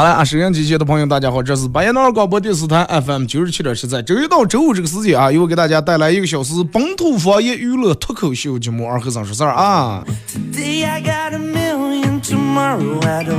[0.00, 10.02] 好了啊，收音机前的朋友，大家好，这是巴彦淖尔广播电视台 FM 九十七点七，在周一到周五这个时间啊，又给大家带来一个小时本土方言娱乐脱口秀节目《二和尚说事儿》啊。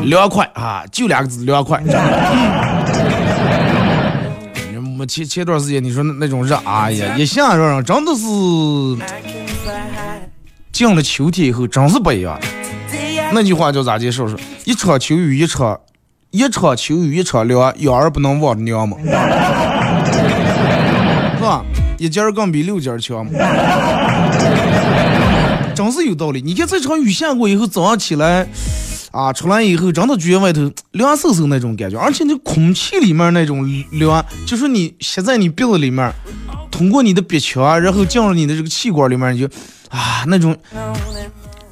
[0.04, 1.82] 凉快啊，就两个字，凉快。
[5.00, 8.22] 我前前段时间你说那那种热，哎呀，一下让人真的是
[10.72, 12.40] 进了秋天以后，真是不一样。
[13.34, 14.38] 那句话叫咋介绍说？
[14.66, 15.80] 一场秋雨一场。
[16.32, 18.96] 一场秋雨一场凉，养儿不能忘着娘嘛，
[21.38, 21.64] 是吧？
[21.98, 23.32] 一件儿更比六件儿强嘛，
[25.76, 26.42] 真是有道理。
[26.42, 28.48] 你看这场雨下过以后，早上起来
[29.12, 36.10] 啊，出来以后，真的觉得外头凉飕飕那种感觉，而且那空气里面那种凉，就是你吸在你鼻子里面，
[36.72, 39.46] 通过你的鼻腔，然后进入你的这个气管里面，你就
[39.90, 40.56] 啊那种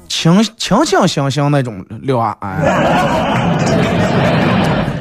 [0.06, 3.96] 清清清香香那种凉，哎。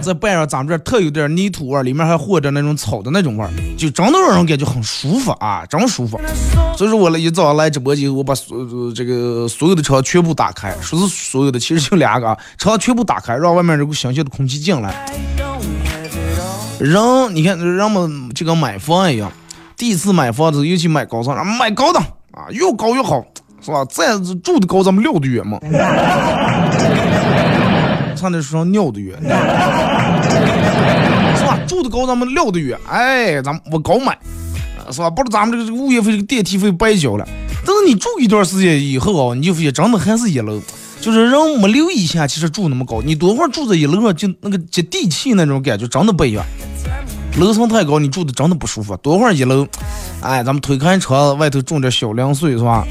[0.09, 6.20] 在半上咱们这特有点泥土味，里面还和着那种草的那种味儿，就真的让人感觉很舒服啊，真舒服。
[6.75, 8.58] 所以说我一早上来直播间，我把所
[8.96, 15.06] 这个所有的车全部打开，说是所有的，其实就两个，车全部打开，让外面这股新鲜的空气进来。
[16.80, 17.00] 人，
[17.36, 19.31] 你看人们就跟买房一样，
[19.78, 23.24] 第一次买房子，尤其买高层，买高档啊，越高越好，
[23.62, 23.86] 是吧？
[23.86, 25.59] 再住的高，咱们尿的远嘛。
[28.16, 29.18] 差点说上尿的远，
[31.50, 31.60] 吧？
[31.68, 32.78] 住的高，咱们料的远。
[32.88, 34.18] 哎，咱们我高买，
[34.92, 35.10] 是吧？
[35.10, 37.28] 不是咱们这个这个物业费、这个电梯费白交了。
[37.66, 40.62] 但是你住一段时间以后啊，你就发现真的还是一楼，
[41.02, 46.46] 就是人没留意下，其实住那么高，你多会儿住在一楼上，就那个接地气那种感觉，真的不一样。
[47.38, 48.98] 楼层太高，你住的真的不舒服。
[48.98, 49.66] 多会儿一楼，
[50.22, 52.86] 哎，咱们推开窗，外头种点小凉水，是吧？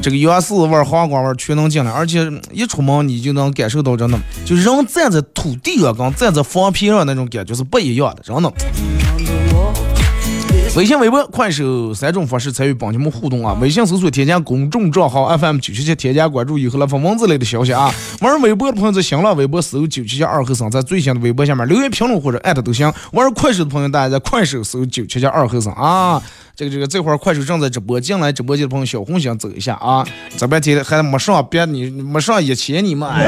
[0.00, 8.52] 这个牙丝味、黄瓜味全能进来，而且一出门你就能感受到，真的，就人站在土地上跟站在房皮上那种感觉是不一样的，真的。
[10.74, 13.54] 微信、微博、快手三种方式参与帮节目互动啊！
[13.60, 17.92] 微信搜索添加公众账号 FM 九七七，添加关注以后来发文字类的消息啊！
[18.22, 22.90] 玩微博的朋友在新浪微博搜九七七二和尚，在最新的微博下面留言评论或者艾特都行。
[23.12, 26.22] 玩快手的朋友，大家在快手搜九七七二和尚啊！
[26.56, 30.02] 这个这个这会儿快手正在直播，进来直播间的朋友小红心走一下啊！
[30.38, 33.06] 这边天还没上，别你没上一千你们，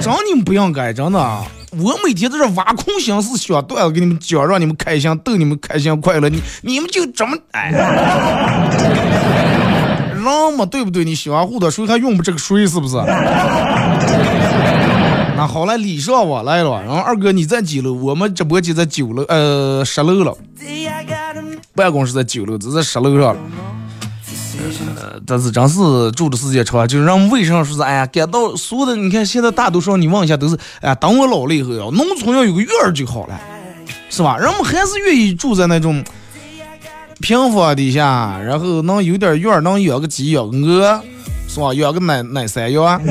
[0.00, 1.38] 真你们不应该，真的。
[1.78, 6.28] 我每天都是挖空心思想段子给你们讲，让你们开心，逗你们开心快乐。
[6.28, 7.70] 你你们就这么哎，
[10.14, 10.22] 人
[10.56, 11.04] 嘛对不对？
[11.04, 12.96] 你喜欢护的谁还用不这个水是不是？
[15.36, 16.82] 那好了，礼尚往来了。
[16.82, 17.94] 然后二哥你在几楼？
[17.94, 20.36] 我们直播间在九楼，呃，十楼了。
[21.74, 23.40] 办公室在九楼，这在十楼上了。
[25.26, 33.40] 但是真是住的时间长，就是让为啥说是哎呀，感到所有的你看现在大多数你问一下都是哎呀，等我老了以后，呀农村要有个院儿就好了，
[34.08, 34.36] 是吧？
[34.38, 36.02] 人们还是愿意住在那种
[37.20, 41.02] 平房底下，然后能有点院儿，能养个鸡养个鹅，
[41.48, 41.74] 是吧？
[41.74, 43.00] 养个奶奶山羊，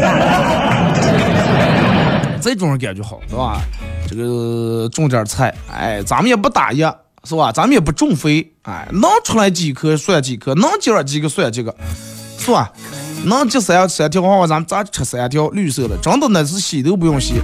[2.42, 3.62] 这种感觉好，是吧？
[4.08, 6.96] 这个种点菜，哎，咱们也不打压。
[7.30, 7.52] 是吧？
[7.52, 11.76] 咱们也不种肥，哎，能出来几颗算几颗，能结几个算几个，
[12.40, 12.72] 是吧？
[13.26, 17.36] 能结三三条花花，咱们咱吃三条绿色的，真的那是洗都不用洗，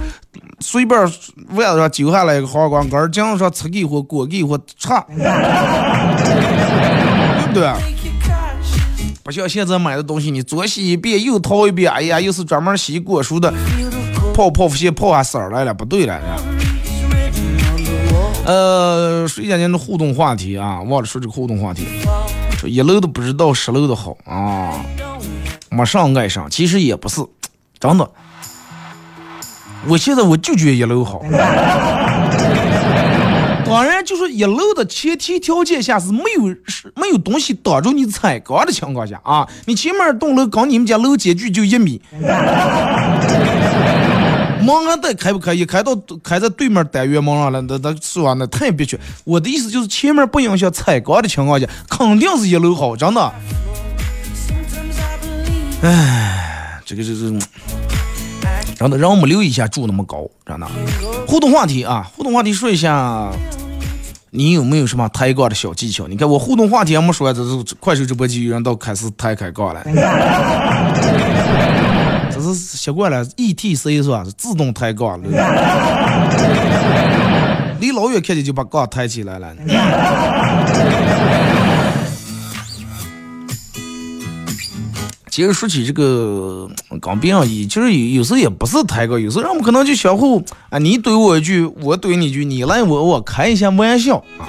[0.58, 1.00] 随便
[1.50, 4.88] 腕子上揪下来一个黄瓜根儿，姜上吃给或裹给或吃，
[7.54, 7.72] 对不对？
[9.22, 13.52] 不像现在买的东西，你左洗一遍右掏一遍，哎呀，又是专门洗果蔬的，
[14.34, 16.18] 泡泡芙先泡下色儿来了，不对了。
[18.46, 21.84] 呃，说一下您的互动话题啊，忘了说这个互动话题。
[22.56, 24.84] 说一楼的不知道十楼的好啊，
[25.68, 27.20] 没上爱上，其实也不是，
[27.80, 28.08] 真的。
[29.88, 31.22] 我现在我就觉得一楼好。
[33.66, 42.00] 当然，就是一楼的前提条件下是没有是没有东西挡住你踩高的情况下啊，你前面栋楼跟你们家楼间距就一米。
[44.66, 45.54] 门还得开不开？
[45.54, 48.98] 一开到开在对面单元门上了，那那说那太憋屈。
[49.24, 53.32] 我的意思就是前面不影响采光的情况下，肯定是一楼好，真的。
[55.82, 57.38] 唉，这个这是，
[58.74, 60.66] 真的让我们留意一下住那么高，真的。
[61.28, 63.30] 互动话题啊，互动话题说一下，
[64.30, 66.08] 你有没有什么抬杠的小技巧？
[66.08, 69.82] 你看我互动话题还没说，这是快手直播间有人都开始抬开杠了。
[72.32, 74.22] 这是习惯了，E T C 是吧？
[74.24, 75.28] 是自动抬杠了，
[77.80, 79.54] 离老远看见就把杠抬起来了。
[85.30, 86.66] 其实说起这个
[87.00, 94.48] 刚别人一，其实有有时候也不是抬杠，有时候我们可能就相互啊，你怼我一句，我怼你一句，你来我我开一下玩笑啊，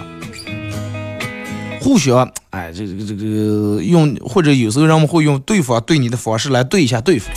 [1.82, 7.36] 互相哎，这个这个用，或者有时候人们会用对方对你的方式来对一下对方。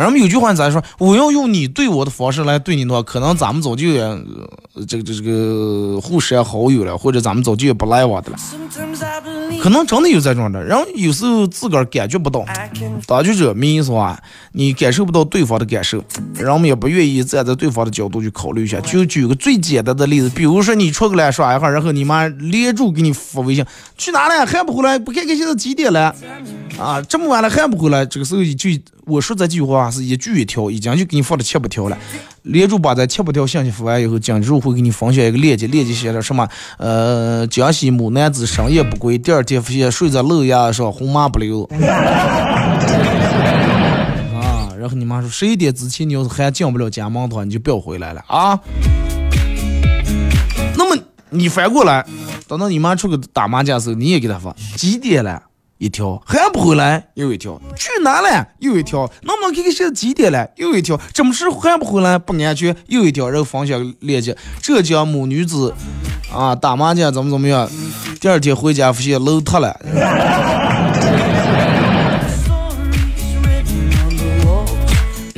[0.00, 0.82] 人们有句话咋说？
[0.98, 4.00] 我要用你对我的方式来对你的话，可能咱们早就也
[4.86, 8.36] 这个这个互删好友了，或者咱们早就也不来往的了。
[9.62, 12.44] 可能真的有这种的，然后有时候自个儿感觉不到，
[13.06, 14.20] 当局者迷是吧？
[14.52, 16.02] 你感受不到对方的感受，
[16.34, 18.78] 人们也不愿意站在对方的角度去考虑一下。
[18.80, 23.64] 就举个最简单的例子，比如说你出去来耍一会儿，然后你妈连住给你发微信，
[23.96, 24.46] 去哪了？
[24.46, 24.98] 还不回来？
[24.98, 26.14] 不看看现在几点了？
[26.78, 28.04] 啊，这么晚了还不回来？
[28.04, 28.70] 这个时候就
[29.08, 31.96] 我说这句话是一句一条，已经就给你发了七八条了。
[32.42, 36.48] 连住把这七八条信息发完以后，紧接着会给你分享一个链接，链接写了什么？
[36.76, 41.62] 呃，江西某男子深夜不归，第二天发现睡在楼崖上，红马不留。
[44.34, 48.58] 啊，然后你妈说十一点之前你要是还进不了家门的话，你就不要回来了啊。
[50.76, 51.00] 那么
[51.30, 52.04] 你反过来，
[52.48, 55.40] 等到你妈出去打麻将时候，你也给她发几点了？
[55.78, 58.46] 一条还不回来，又一条去哪了？
[58.60, 60.48] 又一条能不能看看现在几点了？
[60.56, 62.18] 又一条怎么是还不回来？
[62.18, 63.28] 不安全，又一条。
[63.28, 65.74] 然后分享链接，浙江某女子
[66.32, 67.68] 啊打麻将怎么怎么样？
[68.20, 69.78] 第二天回家发现楼塌了。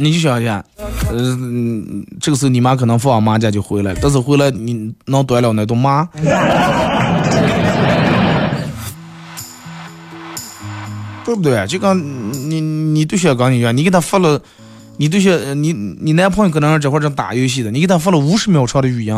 [0.00, 0.64] 你就想想，
[1.10, 1.36] 呃，
[2.20, 6.08] 这个时候你妈可能放完麻将就回来，但是回来你能端了那顿骂？
[11.28, 11.66] 对不对？
[11.66, 11.94] 就跟
[12.48, 14.40] 你你对象跟你一样，你给他发了，
[14.96, 19.14] 你对象你你男朋友可能这会正打游戏的，你给他发了五十秒长的语音，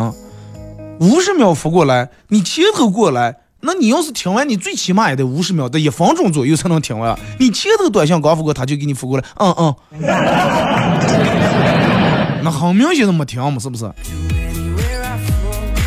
[0.99, 7.17] 五十秒发过来，你前头过来，那你要是听完，你最起码也得五十秒，得一分钟左右才能听完。
[7.39, 9.73] 你前头短信刚发过，他就给你发过来，嗯嗯，
[12.43, 13.89] 那很明显都没听嘛，是不是？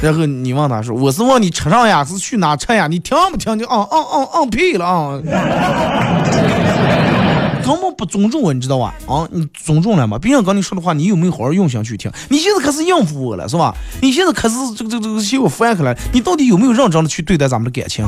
[0.05, 2.87] 然后你问他说：“我是问你吃上呀，是去哪吃呀？
[2.87, 3.59] 你听不听？
[3.59, 5.19] 就嗯嗯嗯嗯屁了啊！
[7.65, 8.93] 根本不尊重我，你知道吧？
[9.07, 10.19] 啊，你尊重了吗？
[10.19, 12.13] 别人跟你说的话，你有没有好好用心去听？
[12.29, 13.75] 你现在开始应付我了，是吧？
[14.03, 18.07] 你现在开始这个这个这个向我翻开了，你到底有没有认真的去对待咱们的感情？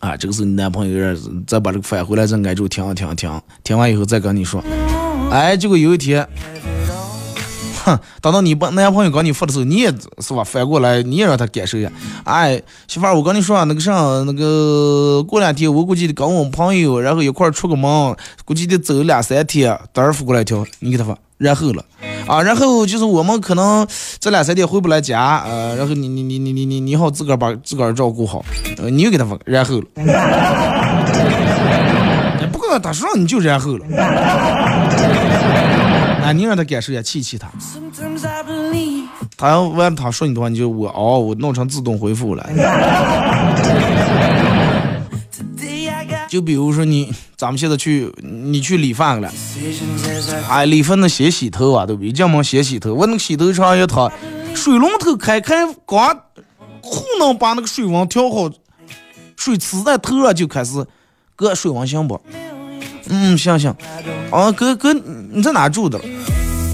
[0.00, 4.62] 啊，这个是你男朋友再把这个返回来，再挨住听听听，听完以后再跟你说。
[5.30, 6.28] 哎，结果有一天。”
[7.86, 9.88] 哼， 等到你把男朋友跟你发的时候，你也
[10.18, 10.42] 是吧？
[10.44, 11.90] 反过来，你也让他感受一下。
[12.24, 13.92] 哎，媳妇儿，我跟你说啊那个啥，
[14.26, 19.78] 那个过两天我估计得跟我朋友，然后一块儿出个门，估计得走两三天。
[19.92, 21.16] 等儿发过来一条，你给他发。
[21.38, 21.84] 然后了，
[22.26, 23.86] 啊，然后就是我们可能
[24.18, 28.42] 这两三天回不来家，呃，然后你你你你你你你好自个儿把自个儿照顾好，
[28.78, 29.36] 呃，你又给他发。
[29.44, 29.84] 然后了，
[32.50, 33.84] 不过他说你就然后了。
[36.26, 37.48] 啊，你让他感受一下，气气他。
[39.36, 42.44] 他要问他说你的话，你就我哦，我弄成自动回复了。
[46.28, 49.32] 就比如说你，咱们现在去，你去理发了。
[50.48, 52.10] 哎，理发那先洗头啊，对不对？
[52.10, 52.92] 进门先洗头。
[52.92, 54.10] 我那个洗头厂一套，
[54.52, 56.12] 水龙头开开，光
[56.82, 58.50] 糊弄把那个水温调好，
[59.36, 60.84] 水呲在头上就开始，
[61.36, 62.20] 哥水温行不？
[63.08, 63.74] 嗯，行行。
[64.30, 64.92] 哦，哥哥，
[65.32, 66.00] 你在哪住的？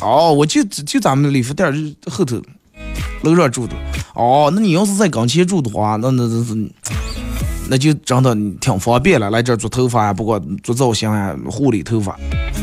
[0.00, 2.40] 哦，我就就咱们理发店后头
[3.22, 3.74] 楼上住的。
[4.14, 6.44] 哦，那你要是在岗前住的话，那那那
[7.68, 9.30] 那就真的挺方便了。
[9.30, 12.12] 来这儿做头发啊，不管做造型啊、护理头发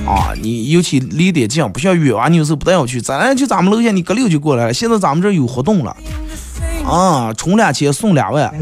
[0.05, 4.73] 啊，你尤其离得近，不像远啊，你有时候不带我去，咱就咱们楼下，你隔溜就过来了。
[4.73, 5.95] 现在咱们这儿有活动了，
[6.85, 8.53] 啊，充两千送两万。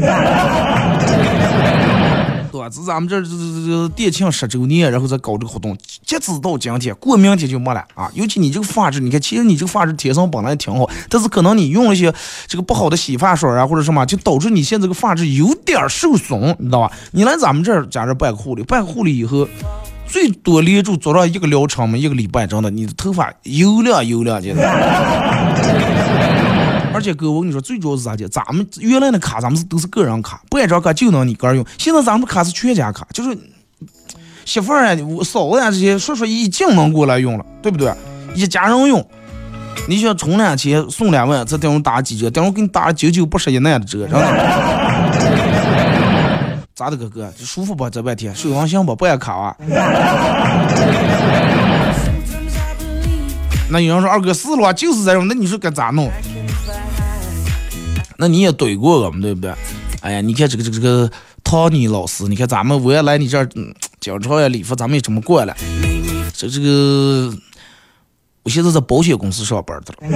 [2.58, 2.68] 对吧？
[2.68, 8.10] 这咱们这这这这店庆十周年，然后再搞这个活动，截止到今天，过明天就没了啊！
[8.14, 12.12] 尤其你这个发质，你看，其实你这个发质天生本来挺好，但是可能你用了一些
[12.48, 16.90] 这个不好的洗发水啊，或者什么，就导致你现在这个发质有点受损，你知道吧？
[17.12, 19.46] 你来咱们这儿加上办个护理，办个护理以后，
[20.08, 25.87] 最多连住做上一个疗程嘛，一个礼拜，真的，你的头发油亮油亮的。
[26.98, 28.28] 而且哥，我跟你说，最主要是啥的？
[28.28, 31.64] 咱们原来的卡，咱们是都是个人卡，办张卡就能你个人用。
[31.78, 33.38] 现在咱们卡是全家卡，就是
[34.44, 37.94] 媳妇儿啊、嫂子啊这些，说说一进门过来用了，对不对？
[38.34, 39.08] 一家人用，
[39.86, 42.28] 你想充两千送两万，这等于打几折？
[42.28, 44.26] 等于给你打九九八十一难的折，真的。
[46.74, 47.32] 咋的，哥哥？
[47.38, 47.88] 舒服不？
[47.88, 48.96] 这半天手上行不？
[48.96, 49.56] 办卡啊？
[53.70, 56.10] 那有人说二哥是了，就是这种，那你说该咋弄？
[58.20, 59.54] 那你也怼过我们，对不对？
[60.00, 61.08] 哎呀，你看这个这个这个
[61.44, 63.48] 唐尼老师，你看咱们我也来你这儿，
[64.00, 65.54] 经常呀礼服，咱们也这么过了。
[66.34, 67.32] 这这个，
[68.42, 70.08] 我现在在保险公司上班的了。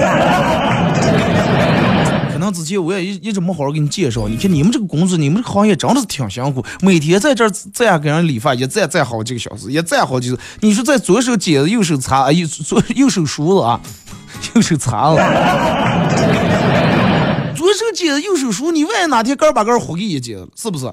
[2.33, 4.27] 可能之前我也一一直没好好给你介绍。
[4.27, 10.37] 你看你们这个工作，你们这个行业真的是挺辛苦，每天在这儿这样给人理发，也站站好几个小时，也站好几次。
[10.59, 13.81] 你说在左手剪子，右手擦，右左右手梳子啊，
[14.57, 16.92] 右手擦了。
[17.83, 20.93] 左手剪子，右手梳，你万一哪天根把杆活给一剪了，是不是？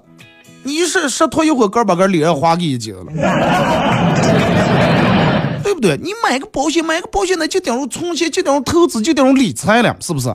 [0.64, 3.06] 你是是拖一会根把杆脸上划给一剪了，
[5.64, 5.96] 对不对？
[5.98, 10.34] 你买个保险，买个保险那就等于存钱，就等于投资，就等于理财了，是不是？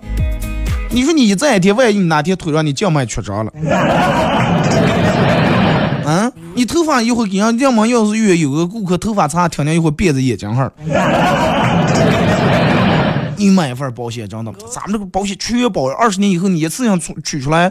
[0.90, 3.52] 你说你这一天，万一你哪天腿让你静脉曲张了，
[6.06, 10.72] 嗯， 你头发一会给人要么要是月有个顾客头发长，听见一会别着眼睛上。
[13.44, 17.70] 你买一份保险，真的，咱们这个保险全保，二十年以后你一次性取取出来，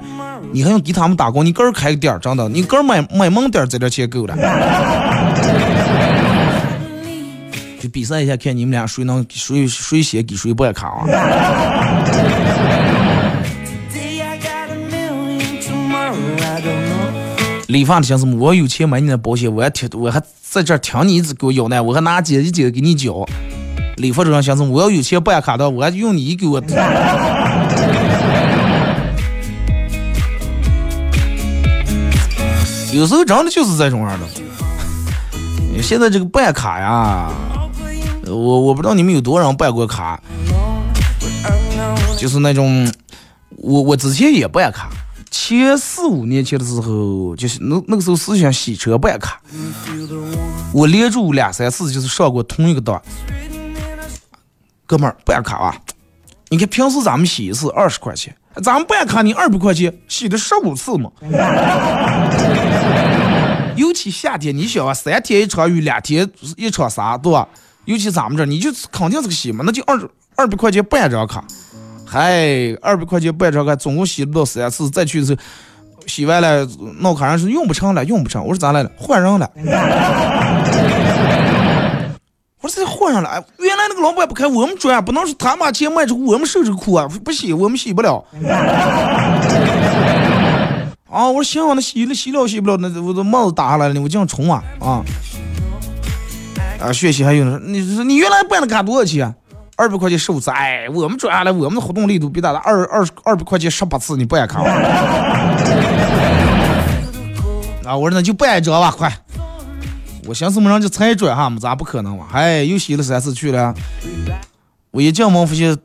[0.52, 1.44] 你还用给他们打工？
[1.44, 4.36] 你个人开个店，真的，你个人买买门店，这点钱够了。
[7.80, 11.08] 就比赛一下，看你们俩谁能谁谁先给谁办卡啊！
[17.66, 18.38] 理发的想什么？
[18.38, 23.26] 我有钱买你的保险，我还听，我还在这听你一直给我要呢，我还拿几一几给你交。
[23.98, 26.62] 理发者想说，我要有钱办卡的，我还用你给我。
[32.92, 34.28] 有时候真的就是这种样的。
[35.82, 37.32] 现在这个办卡呀，
[38.26, 40.20] 我我不知道你们有多少人办过卡，
[42.18, 42.92] 就是那种，
[43.58, 44.90] 我我之前也办卡，
[45.32, 49.42] 前四五年前的时候，就是那那个时候是想洗车办卡，
[50.72, 53.02] 我连住两三次就是上过同一个当。
[54.86, 55.76] 哥们儿办卡啊！
[56.50, 61.10] 你看平时咱们洗一次二十块钱，咱们办卡你二百块钱洗的十五次嘛。
[63.76, 67.48] 尤其夏天，你想啊，三天一场雨，两天一场啥，对吧？
[67.86, 70.00] 尤其咱们这，你就肯定是个洗嘛，那就二
[70.36, 71.44] 二百块钱办张卡。
[72.06, 75.42] 嗨，二百块钱办张卡，总共洗不到三次，再去的时候
[76.06, 76.68] 洗完了，
[77.00, 78.44] 闹卡上是用不成了，用不成。
[78.44, 78.92] 我说咋来了？
[78.96, 79.50] 换人了。
[82.64, 87.06] 我说再换上来，原来那个老板不开，我们赚，不能说他把钱卖出，我们受这个苦啊！
[87.22, 88.24] 不洗，我们洗不了。
[91.12, 95.04] 啊，我说行，那洗了洗了洗不了，那我这帽子打下来了，我这样冲啊啊！
[96.80, 99.36] 啊，学习还有呢，你你原来办的卡多少钱？
[99.76, 104.62] 二百块钱十五次，哎，我们赚下来，我们的活动力度比大的二二二百块钱十八次，你办卡？
[107.86, 109.12] 啊，我说那就办一张吧，快。
[110.26, 112.28] 我寻思么人就才转哈么，咋不可能嘛？
[112.32, 113.74] 哎，又洗了三次去了。
[114.92, 115.76] 我一进门发现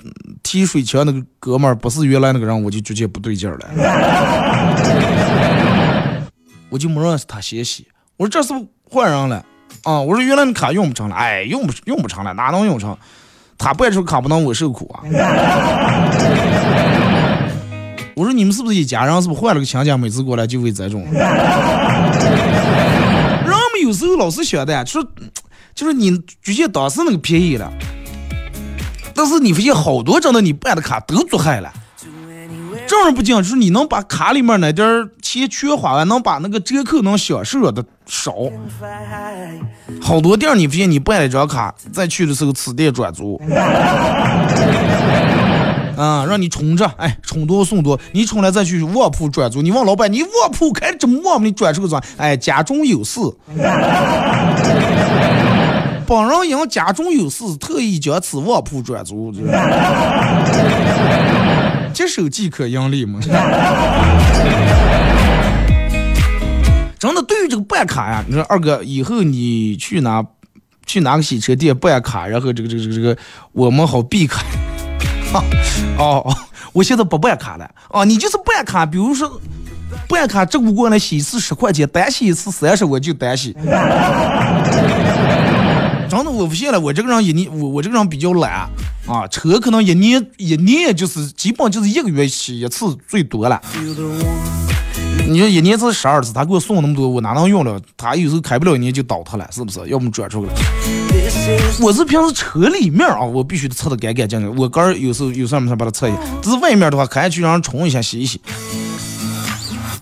[0.43, 3.67] 提水枪那个哥们儿不是原来那个人，我就觉得不对劲儿了。
[6.71, 7.89] 我就没认识他先洗。
[8.17, 9.45] 我说这是不换人了
[9.83, 9.99] 啊？
[10.01, 12.95] 我说原来的卡用不成了，哎，用不用不成了，哪能用成？
[13.57, 15.01] 他办出卡不能我受苦啊？
[18.15, 19.23] 我说你们是不是一家人？
[19.23, 19.97] 是不是换了个亲家？
[19.97, 21.07] 每次过来就为这种？
[23.89, 25.03] 有时候老是想的，说
[25.75, 27.73] 就是你直接当时那个便宜了，
[29.15, 31.73] 但是你发现好多真的你办的卡都做害了。
[32.87, 38.35] 正儿不讲，就是你能把卡里面那点钱全花完，能把那个折扣能享受的少。
[40.03, 43.41] 好多店你发现你办了一张卡，再去的时候此店转租。
[45.99, 51.45] 啊，让你充着，哎，充多送多，你充了再去卧铺转租，你问老板，你卧铺开这么旺？
[51.45, 53.21] 你转出个转，哎，家中有事。
[56.07, 59.33] 本人因家中有事，特意将此卧铺转租。
[61.93, 63.19] 接手即可盈利嘛？
[66.99, 70.25] 真的，对于这个办卡呀，你说二哥，以后你去哪
[70.87, 73.17] 去哪个洗车店办卡，然后这个这个这个这个，
[73.53, 74.41] 我们好避开。
[75.35, 75.45] 哦
[75.99, 76.37] 哦，
[76.73, 77.71] 我现在不办卡了。
[77.91, 79.41] 哦，你就是办卡，比如说
[80.09, 83.55] 办卡只不过来洗一次十块钱，单洗一次三十，我就单洗。
[86.09, 88.67] 真的，我不信了，我这个人一年，我我这个人比较懒
[89.07, 93.61] 啊，车可能一年一年就是基本就是一个月洗一次最多了。
[95.27, 97.81] 你说一年是十二次，他给我送那么多，我哪能用了？
[97.97, 99.87] 他有时候开不了一年就倒塌了，是不是？
[99.89, 100.53] 要么转出去。
[101.83, 104.57] 我是平时车里面啊，我必须得擦得干干净净。
[104.57, 108.41] 我哥有时候有事没事把它擦一下，只是外面的话，开去让人冲一下洗一洗。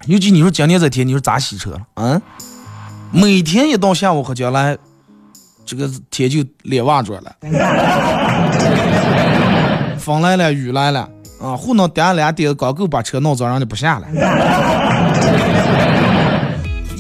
[0.07, 1.81] 尤其你说今天这天，你说咋洗车了？
[1.95, 2.23] 嗯，
[3.11, 4.77] 每天一到下午和将来。
[5.69, 7.35] 这个天就脸瓦转了，
[9.99, 11.09] 风来了，雨来了，
[11.43, 14.09] 啊，糊弄点两点刚够把车弄脏，让你不下来。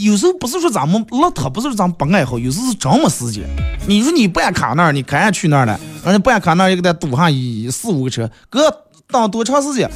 [0.07, 3.43] 有时候不是说咱们邋遢，不是说咱们不爱好，有时候是真没时间。
[3.89, 8.73] 你说你办卡那儿，你开下去那儿了，人家办卡那儿也给他堵上一四五个车，哥
[9.09, 9.91] 等多长时间？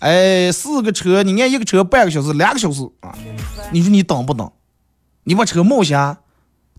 [0.00, 3.14] 哎，四个车，你按一个车半个小时，两个小时啊！
[3.70, 4.50] 你说你等不等？
[5.22, 6.18] 你把车冒下。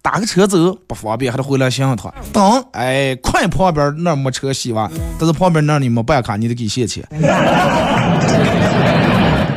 [0.02, 2.14] 打个车走不方便，还得回来想一趟。
[2.32, 7.04] 等，哎，快旁边那没车洗完，但是旁边那你没办卡，你得给现钱，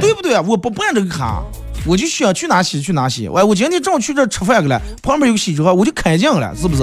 [0.01, 0.41] 对不对啊？
[0.47, 1.43] 我不办这个卡，
[1.87, 3.29] 我就想去哪洗去哪洗。
[3.29, 6.83] 喂，我今天正好去这吃饭去了，旁边有个洗车，我就开进了，是不是？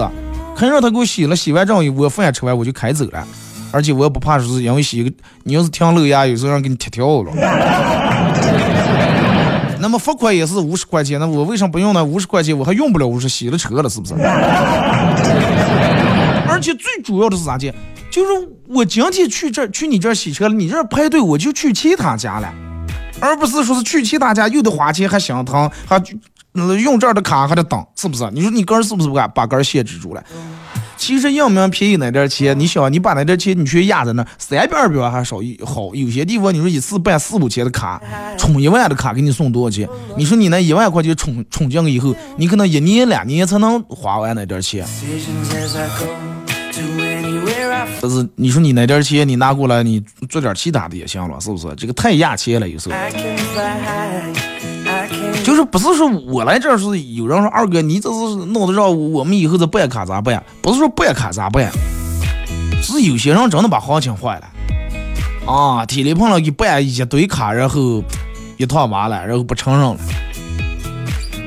[0.55, 3.27] 肯让他给我洗了，洗完正好我饭吃完我就开走了，
[3.71, 7.31] 而且我也不怕是因为洗，你要是停楼下，有时候让给你踢掉了。
[9.79, 12.03] 那么罚款也是五十块钱，那我为什么不用呢？
[12.03, 14.13] 五十块钱我还用不了，我是洗了车了，是不是？
[16.47, 17.73] 而且最主要的是啥钱？
[18.09, 18.29] 就是
[18.69, 22.53] 我今天去这去你这洗车了，你这排队我就去其他家了，
[23.19, 26.01] 而不是说是去其他家又得花钱还心疼，还
[26.81, 28.29] 用这儿的卡还得等，是不是？
[28.31, 30.23] 你说你个人是不是把把个人限制住了？
[30.97, 35.93] 其实要么便宜那点钱，你想你把那点钱你去压在那，三百二百万还少一好。
[35.93, 38.01] 有些地方你说一次办四五千的卡，
[38.37, 39.87] 充一万的卡给你送多少钱？
[40.17, 44.87] 你说你那一万块钱充充进去以后，你可能一年两年才能花完那点钱。
[48.01, 51.67] 但是你说你那点钱你拿过来，你做点其他的也行了，是不是？
[51.75, 52.95] 这个太压钱了，有时候。
[55.43, 60.43] 就是不是说我来这儿是有人说二哥你这是弄得让我们以后这办卡咋办？
[60.61, 61.71] 不是说办卡咋办，
[62.81, 65.85] 是有些人真的把行情坏了啊！
[65.85, 68.03] 天里碰了一办一堆卡，然后
[68.57, 69.97] 一套完了，然后不承认了。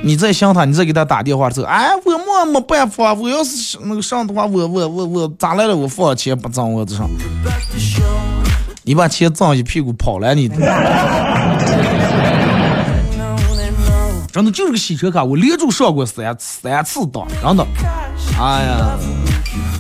[0.03, 5.77] 你再想他，你再给他打电话说，哎，我没没办法，我要是那个上的话，我我我我咋来了？
[5.77, 7.09] 我放钱不脏我这上，
[8.85, 10.49] 你把钱脏一屁股跑了你。
[14.31, 17.67] 真的就是个洗车卡，我连着上过三三次当，真的。
[18.39, 18.97] 哎呀，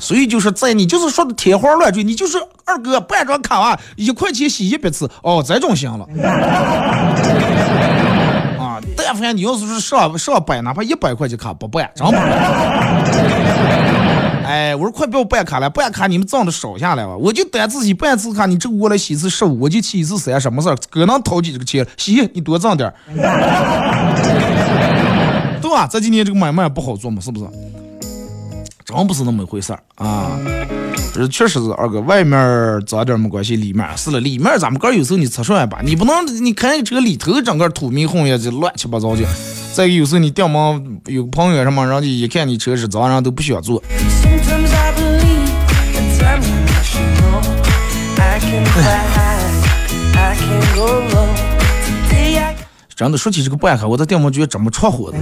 [0.00, 6.06] 所以就是在你就是说的天花乱坠，你就是二哥办张卡啊，一块钱洗一百次，哦，这种行了。
[9.08, 12.16] 啊，但凡你要是说上上百，哪怕一百块钱卡不办，真不。
[14.46, 20.76] 哎，我说快不要办卡了，办卡你们挣的少下来吧，我就单自己办次卡，你这过来洗一次十五，我就洗一次三，什么事儿？
[20.90, 22.94] 可能掏起这个钱洗，你多挣点儿。
[25.60, 25.88] 对吧？
[25.90, 27.46] 这几年这个买卖不好做嘛，是不是？
[28.84, 30.38] 真不是那么一回事儿啊！
[31.18, 39.24] 这确实是二哥，外面脏点没关系，里面是了，里面咱们哥有时候你出来吧，你不能你看这个里头整个土迷混呀，就乱七八糟的。
[39.74, 43.82] 再有时候你掉毛有朋友什么，人家一看你车是脏，人都不想坐。
[52.94, 55.18] 真的说起这个办卡，我在电摩觉得这么戳火的。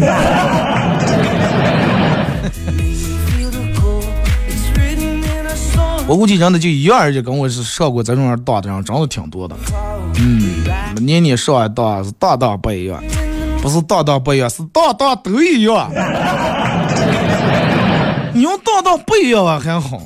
[6.08, 9.56] 我估计真的就一样而已，跟我是上过这种当的人，真的挺多的。
[10.18, 10.64] 嗯，
[11.04, 13.02] 年年上一当是当当不一样，
[13.60, 15.90] 不是当当不一样，是当当都一样。
[18.32, 19.96] 你用当当不一样啊还好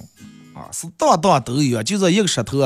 [0.54, 2.58] 啊，是当当都一样，就这一个石头。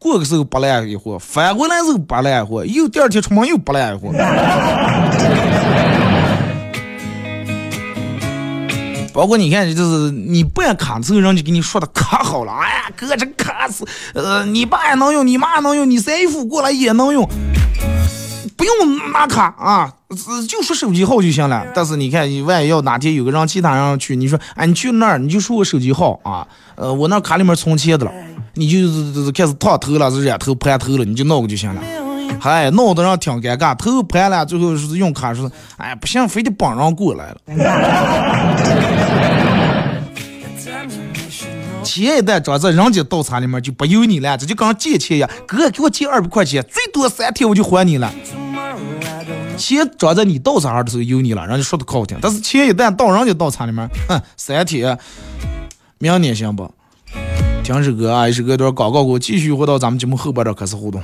[0.00, 4.08] 过个时候不烂一会儿，翻过来时候不烂一会儿，又第二天出门又不烂一会
[9.18, 12.52] 包括你看，就是你办卡的时候，人家给你说的可好了。
[12.52, 17.28] 哎呀，哥，这卡是，呃，你爸也能用，你妈也能用，你媳妇过来也能用，
[18.56, 19.92] 不用拿卡啊，
[20.48, 21.66] 就说手机号就行了。
[21.74, 28.12] 但是你看，万一要哪天有个让其他人去，你说，哎，你去那儿，你就说我手机号啊，呃，我那卡里面存钱的了，
[28.54, 31.82] 你就是开始烫头了，是染头盘头了，你就闹个就行了。
[32.40, 37.36] 嗨，闹得人挺尴尬，头盘了，最后是用卡是，哎，不行，非得帮人过来了。
[41.98, 45.30] 钱一旦装在人家道场里面，就不由你了，这就跟借钱一样。
[45.46, 48.12] 哥，给我借二百块钱，最多三天我就还你了。
[49.56, 52.16] 钱装在你道场上的时候由你了，人家说的可好听。
[52.20, 54.96] 但是钱一旦到人家道场里面，哼，三天，
[55.98, 56.70] 明年行不？
[57.64, 61.02] 听首歌啊，一首歌段广告过，继续回到咱们节目后半段开始互动。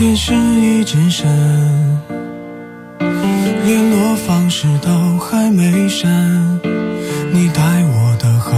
[0.00, 1.28] 电视一直闪，
[3.66, 6.10] 联络方式都还没删。
[7.30, 8.50] 你待我的好，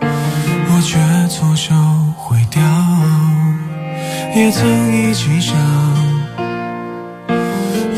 [0.00, 0.96] 我却
[1.28, 1.74] 错手
[2.16, 2.62] 毁掉。
[4.36, 4.64] 也曾
[4.96, 5.56] 一起想，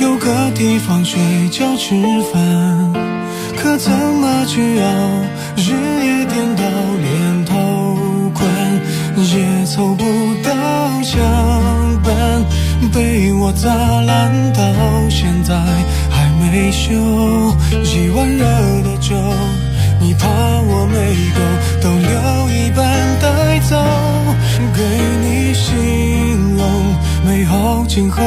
[0.00, 1.94] 有个地方睡觉吃
[2.32, 2.92] 饭，
[3.54, 4.86] 可怎么去熬？
[5.58, 5.72] 日
[6.06, 6.64] 夜颠倒，
[7.02, 7.54] 连头
[8.32, 8.48] 困
[9.18, 10.04] 也凑不
[10.42, 10.50] 到
[11.02, 11.65] 墙。
[12.92, 13.70] 被我砸
[14.02, 14.62] 烂，到
[15.08, 15.54] 现在
[16.10, 16.92] 还没修。
[17.82, 18.44] 一碗热
[18.82, 19.14] 的粥，
[20.00, 20.96] 你怕我没
[21.34, 21.40] 够，
[21.82, 22.86] 都留一半
[23.20, 23.76] 带走。
[24.74, 24.82] 给
[25.22, 26.62] 你形容
[27.26, 28.22] 美好今后，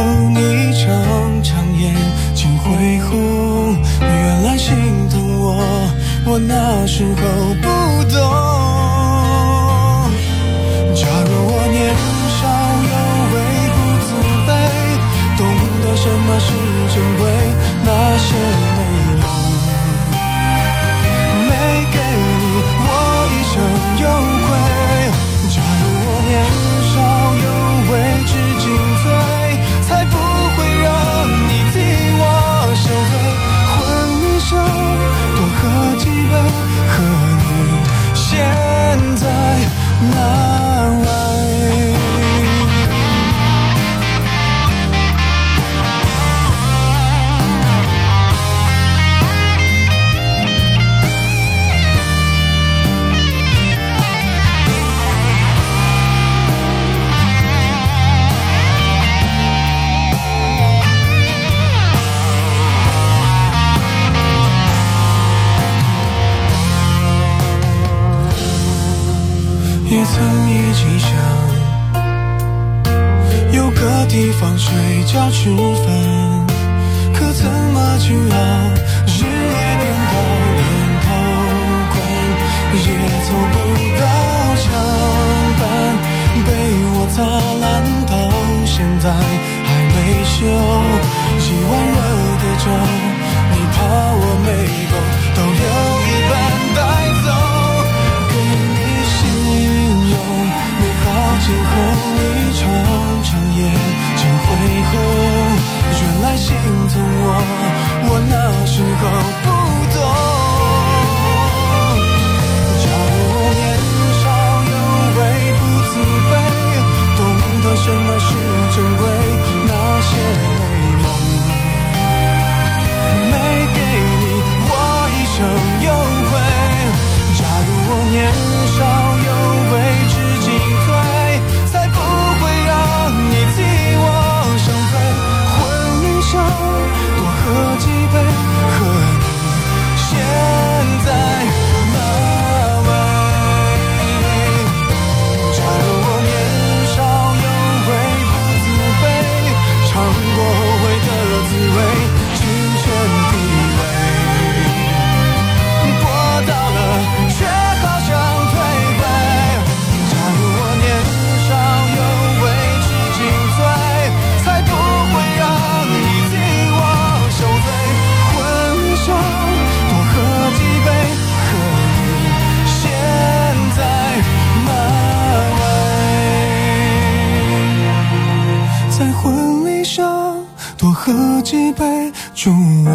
[182.41, 182.89] 祝我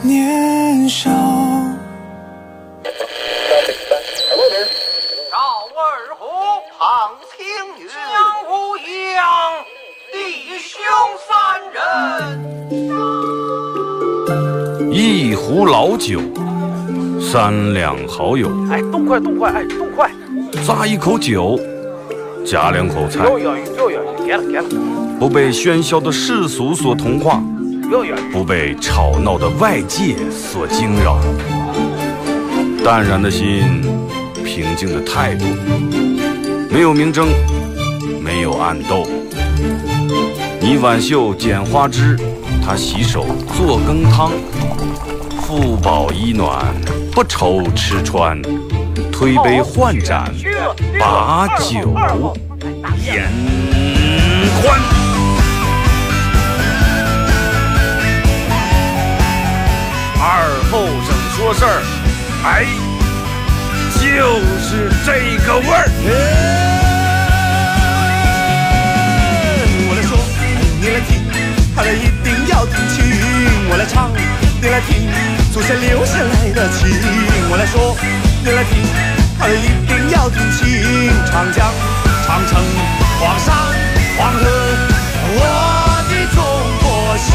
[0.00, 1.10] 年少。
[5.30, 5.36] 赵
[5.76, 5.84] 二
[6.18, 6.24] 虎，
[6.78, 7.44] 庞青
[7.78, 7.92] 云，江
[8.46, 8.80] 湖一
[9.14, 9.22] 样，
[10.10, 10.16] 弟
[10.58, 10.80] 兄
[11.28, 11.30] 三
[11.74, 11.76] 人。
[14.90, 16.18] 一壶老酒，
[17.20, 20.10] 三两好友，哎，动快，动快，哎，动快！
[20.64, 21.60] 咂一口酒，
[22.42, 23.26] 夹两口菜，
[25.20, 27.38] 不被喧嚣的世俗所同化。
[28.32, 31.18] 不被吵闹的外界所惊扰，
[32.82, 33.82] 淡然的心，
[34.42, 35.44] 平静的态度，
[36.70, 37.28] 没有明争，
[38.18, 39.06] 没有暗斗。
[40.58, 42.18] 你挽袖剪花枝，
[42.64, 43.26] 他洗手
[43.58, 44.32] 做羹汤，
[45.42, 46.64] 腹饱衣暖，
[47.12, 48.40] 不愁吃穿，
[49.12, 50.32] 推杯换盏，
[50.98, 51.94] 把酒
[53.04, 53.30] 言
[54.62, 55.01] 欢。
[60.72, 61.82] 后生说事儿，
[62.44, 62.64] 哎，
[64.00, 64.00] 就
[64.58, 65.84] 是这个味儿。
[69.84, 70.16] 我来说，
[70.80, 71.20] 你来听，
[71.76, 73.04] 他的一定要听清。
[73.68, 74.10] 我来唱，
[74.62, 75.10] 你来听，
[75.52, 76.88] 祖先留下来的情。
[77.50, 77.94] 我来说，
[78.42, 78.82] 你来听，
[79.38, 81.12] 他的一定要听清。
[81.30, 81.70] 长江、
[82.26, 82.64] 长城、
[83.20, 83.54] 黄山、
[84.16, 84.40] 黄河，
[85.36, 86.40] 我的中
[86.80, 87.28] 国心，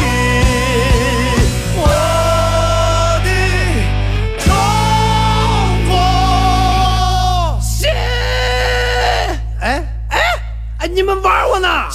[10.98, 11.86] 你们玩我呢？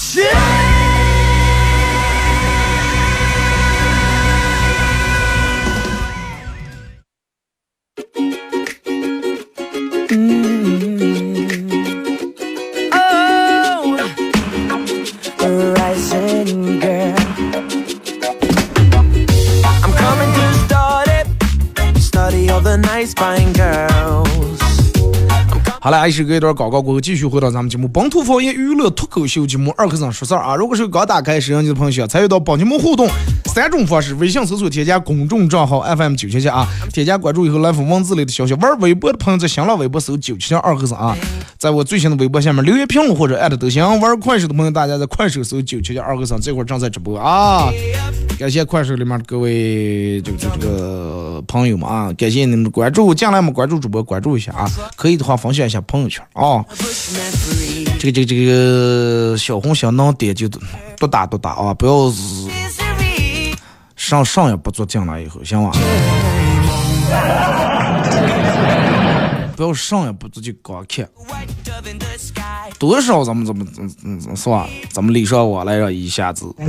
[26.13, 30.55] 好了，还是隔一段广告过后，继续回到咱们节目《本土方言娱乐脱口秀》节目二和尚说事儿啊。
[30.55, 33.07] 如果是刚打开收音机的朋友，想参与到帮节目互动，
[33.45, 41.17] 三种方式：微信搜索添加公众账号 FM 九七七啊，添加关注以后来发文字类的消息；玩微博的朋友在新浪微博搜九七七二和尚啊，
[41.63, 43.81] 在我最新的微博下面留言评论或者艾特都行。
[44.01, 47.71] 玩快手的朋友，大家在快手搜九七七二和尚，这会儿正在直播啊。
[48.37, 56.65] 感谢快手里面的各位这个这个这个朋友们啊，感谢你们的关注，进来们关注主播关注一下啊，可以的话分享一下朋友圈啊。
[57.97, 62.11] 这个这个这个小红小能点就多打多打啊，不要
[63.95, 65.71] 上上也不做进来以后行吗？
[69.55, 71.07] 不要上也不自己光看，
[72.79, 73.89] 多少咱们怎么怎么
[74.19, 74.67] 怎么是吧？
[74.91, 76.45] 咱们礼尚往来让一下子。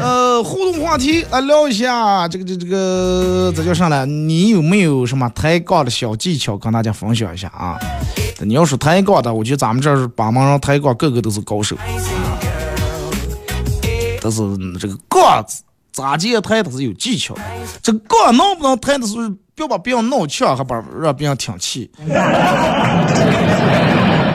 [0.00, 4.06] 呃，互动话题来聊一下，这个这这个这叫啥来？
[4.06, 7.76] 你有没有什么抬杠的小技巧跟大家分享一下啊？
[8.40, 11.82] 你要是抬杠的，我觉得咱们这儿把门上抬杠，个个都是高手啊。
[14.20, 14.42] 但是
[14.78, 15.44] 这个杠
[15.98, 17.42] 咋接抬它是有技巧的，
[17.82, 19.16] 这个杠能不能抬的是
[19.56, 21.90] 不要把别人闹呛，还把让别人听气。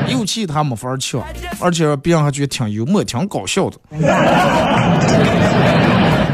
[0.09, 1.23] 有气他没法儿呛，
[1.61, 3.77] 而且别人还觉得挺幽默、挺搞笑的。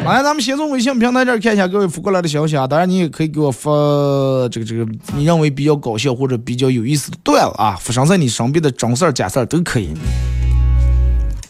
[0.04, 2.66] 来，咱们先从微信平台这儿看一下各位发过来的消息啊。
[2.66, 3.70] 当然，你也可以给我发
[4.50, 4.84] 这个这个
[5.16, 9.94] 你认为比较搞笑或者比较有意思的段子啊，发生在你身边的真事儿、假事儿都可以。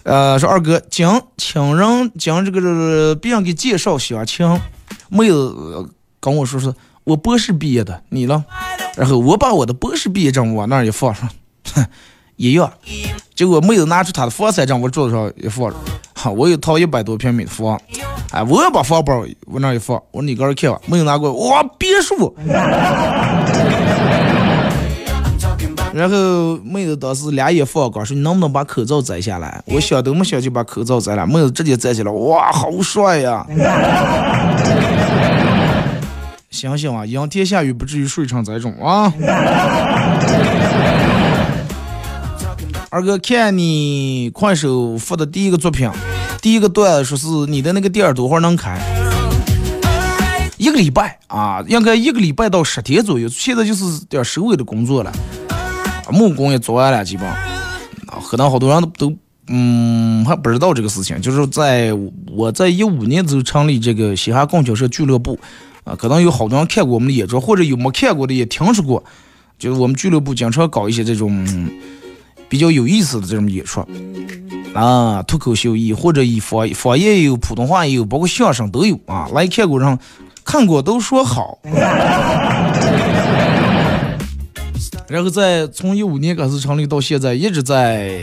[0.09, 4.59] 呃，说二哥讲请人讲这个这个别人给介绍相亲，
[5.07, 5.87] 妹子
[6.19, 8.43] 跟我说是我博士毕业的，你呢？
[8.97, 11.29] 然后我把我的博士毕业证往那一放上，
[11.75, 11.85] 哼，
[12.37, 12.73] 一样。
[13.35, 15.71] 结果妹子拿出她的房产证往桌子上一放，
[16.15, 17.79] 哈，我有套一百多平米的房，
[18.31, 20.81] 哎，我也把房包往那一放，我说你搁这看吧。
[20.87, 22.35] 妹子拿过来，哇，别墅。
[25.99, 29.61] 然后妹子当时俩眼放光，说你能不能把口罩摘下来？
[29.65, 33.45] 我想都没想就把口罩摘了，妹子直接摘起来，哇，好帅呀！
[36.49, 39.11] 行行啊，仰天下雨不至于睡成这种啊。
[42.89, 45.91] 二哥，看你快手发的第一个作品，
[46.41, 48.79] 第一个段说是你的那个店多会儿能开？
[50.55, 53.27] 一个礼拜啊，应该一个礼拜到十天左右。
[53.27, 55.11] 现在就是点收尾的工作了，
[56.11, 57.27] 木工也做完了，基本。
[57.27, 59.15] 啊，可能好多人都都
[59.47, 61.91] 嗯还不知道这个事情，就是在
[62.31, 65.39] 我在一五年就成立这个嘻哈供销社俱乐部，
[65.83, 69.03] 啊，可能有好多人看过我们的演出，或者有没看过的也听说过，
[69.57, 71.45] 就是我们俱乐部经常搞一些这种。
[72.47, 73.79] 比较有意思的这种演出，
[74.73, 79.29] 啊，脱口秀以或者以方方言也有，普通话也有，包括相声都有啊。
[79.35, 79.95] 来看过让
[80.43, 81.59] 看过都说好。
[85.09, 88.21] 然后在从一五年开始成立到现在，一直在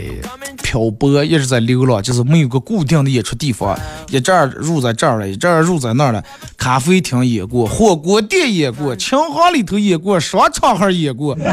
[0.63, 3.77] 漂泊，一直在流浪，就是没有个固定的演出地方。
[4.09, 6.23] 一阵儿入在这儿了，一阵儿入在那儿了。
[6.57, 11.37] 咖啡厅演过，火锅店演过，琴行里头演过，商场还演过。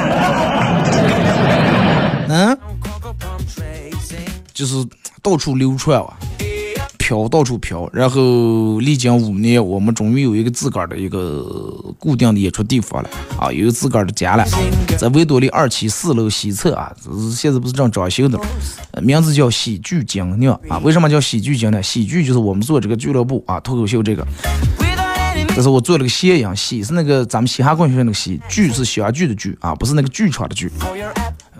[2.29, 2.57] 嗯，
[4.53, 4.87] 就是
[5.21, 6.17] 到处流窜啊。
[7.05, 11.45] 飘到处飘，然后历经五年，我们终于有一个自个儿的一个
[11.99, 14.45] 固定的演出地方了啊，有自个儿的家了，
[14.99, 16.91] 在维多利二期四楼西侧啊，
[17.37, 18.41] 现在不是正装修的，
[19.03, 20.79] 名字叫喜剧精酿啊。
[20.79, 21.83] 为什么叫喜剧精酿？
[21.83, 24.27] 喜剧就是我们做这个俱乐部啊，脱口秀这个。
[25.55, 30.71] 这是我做了个谐音，喜是那个咱们嘻哈滚学那个喜，剧是喜剧的剧啊，不是那个剧场的剧。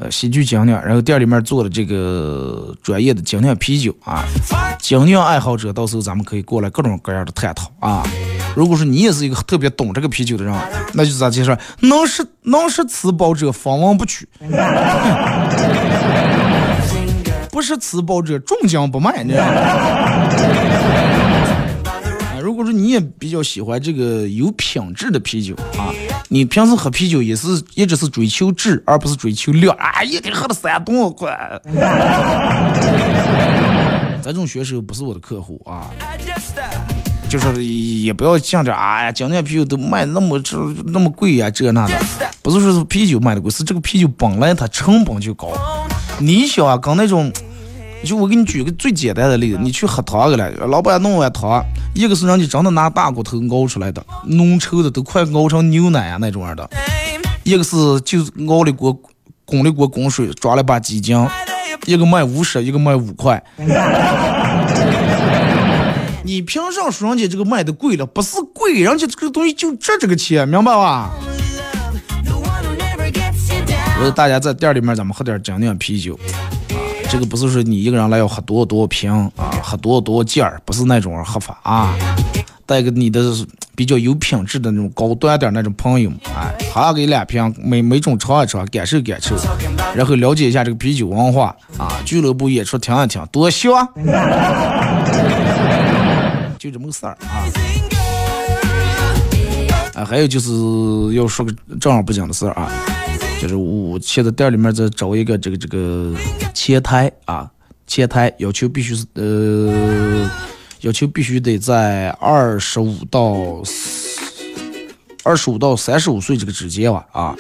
[0.01, 4.25] 呃，喜剧精酿，然后店里面做的这个专业的精酿啤酒啊，
[4.81, 8.05] 精酿爱好者到时候咱们可以过来各种各样的探讨啊。
[8.57, 10.53] 如果说你也是一个特别懂这个啤酒的人，
[10.95, 11.57] 那就咋介绍？
[11.81, 14.29] 能是能是此宝者方文不取，
[17.51, 20.29] 不是此宝者中奖不卖，你知道吗？
[22.43, 25.91] 如果说你也比较喜欢这个有品质的啤酒啊，
[26.35, 31.31] 你平时喝啤酒也是一直是追求质而不是追求量啊，一天喝了三顿，快！
[34.21, 34.25] 咱。
[34.25, 35.93] 这种选手不是我的客户啊，
[37.29, 41.95] 就是也不要想着哎呀，今天啤酒都卖那么这那么贵呀，这那的，
[42.43, 45.53] 不是说是啤酒卖的贵，是这个啤酒本来它成本就高。
[46.19, 47.33] 你想啊，跟那种。
[48.05, 51.65] 就我给你举个最简单的例子，你去喝汤去了，老板弄碗汤，
[51.95, 56.69] 一个是人家真的拿大骨头熬出来的，浓稠的都快熬成牛奶啊那种样的，
[57.43, 58.95] 一个是就熬了锅，
[59.45, 61.27] 滚了锅滚水，抓了把鸡精，
[61.87, 63.43] 一个卖五十，一个卖五块。
[66.27, 68.07] 你凭啥说人家这个卖的贵了？
[68.07, 71.11] 不是贵，人家这个东西就值这个钱，明白吧？
[73.97, 76.19] 我说大家在店里面咱们喝点精酿啤酒。
[77.11, 81.95] 这个不是说你一个人来要喝多多瓶啊，喝多多件儿，不是那种喝法啊。
[82.67, 83.21] 带个你的
[83.77, 89.37] 比较有品质的那种高端点那种朋友，哎，喝给两瓶，每每种尝一尝，感受感受，
[89.95, 92.01] 然后了解一下这个啤酒文化啊。
[92.07, 93.87] 俱乐部演出听一听，多香！
[96.59, 97.45] 就这么个事儿啊。
[99.95, 100.51] 啊，还有就是
[101.15, 102.73] 要说个正儿八经的事儿啊。
[103.45, 106.15] 就是我现在店里面在招一个这个这个
[106.55, 107.47] 前台啊，
[107.87, 110.31] 前台要求必须是呃，
[110.81, 113.63] 要求必须得在二十五到
[115.25, 117.37] 二十五到三十五岁这个之间吧啊。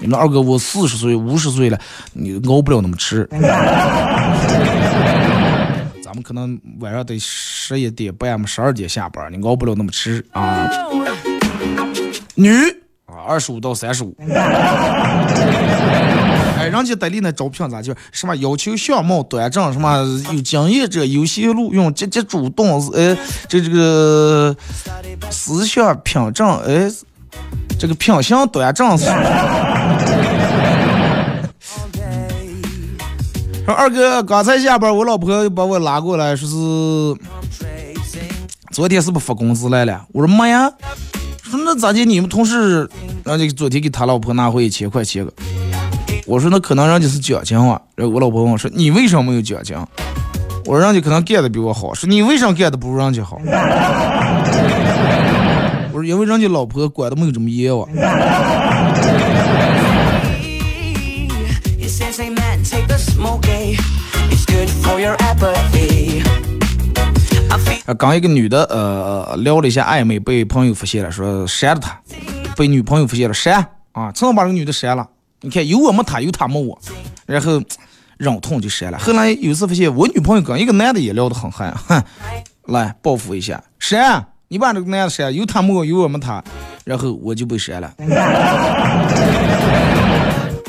[0.00, 1.78] 你们二哥我四十岁五十岁了，
[2.12, 3.24] 你熬不了那么吃。
[6.02, 10.68] 咱们可能晚上得十一点半嘛，十二点下班，你熬不了那么吃啊。
[12.34, 12.50] 女。
[13.26, 14.14] 二十五到三十五，
[16.58, 19.98] 哎，人家得里那招聘咋就什么要求相貌端正，什么
[20.32, 23.16] 有经验者优先录用，积极主动，哎，
[23.48, 24.56] 这这个
[25.30, 26.90] 思想品正，哎，
[27.78, 28.96] 这个品行端正。
[33.66, 36.54] 说二哥刚才下班，我老婆又把我拉过来，说是
[38.70, 40.06] 昨天是不发工资来了？
[40.12, 40.70] 我说没呀。
[41.50, 42.04] 说那咋的？
[42.04, 42.90] 你们同事，
[43.24, 45.32] 人家昨天给他老婆拿回一千块钱个。
[46.26, 47.80] 我说那可能人家是奖金啊。
[47.94, 49.76] 然后我老婆问我说：“你为什么没有奖金？”
[50.66, 53.40] 我说：“人家可能干的比我好。”说：“你为啥干的不如人家好？”
[55.92, 57.86] 我说：“因为人家老婆管的没有这么严啊。”
[67.86, 71.96] 啊，刚一个女的，呃，聊了一下暧昧，被朋友发现了，说删了她，
[72.56, 75.08] 被女朋友发现了，删啊，正好把这个女的删了。
[75.40, 76.76] 你看，有我没她，有她没我，
[77.26, 77.62] 然后
[78.16, 78.98] 忍痛就删了。
[78.98, 82.02] 后来有一次发现，我女朋友跟一个男的也聊得很嗨，哼，
[82.64, 86.42] 来报复一下，删，你把这个男的删，有他没我，有我没他，
[86.84, 87.94] 然后我就被删了。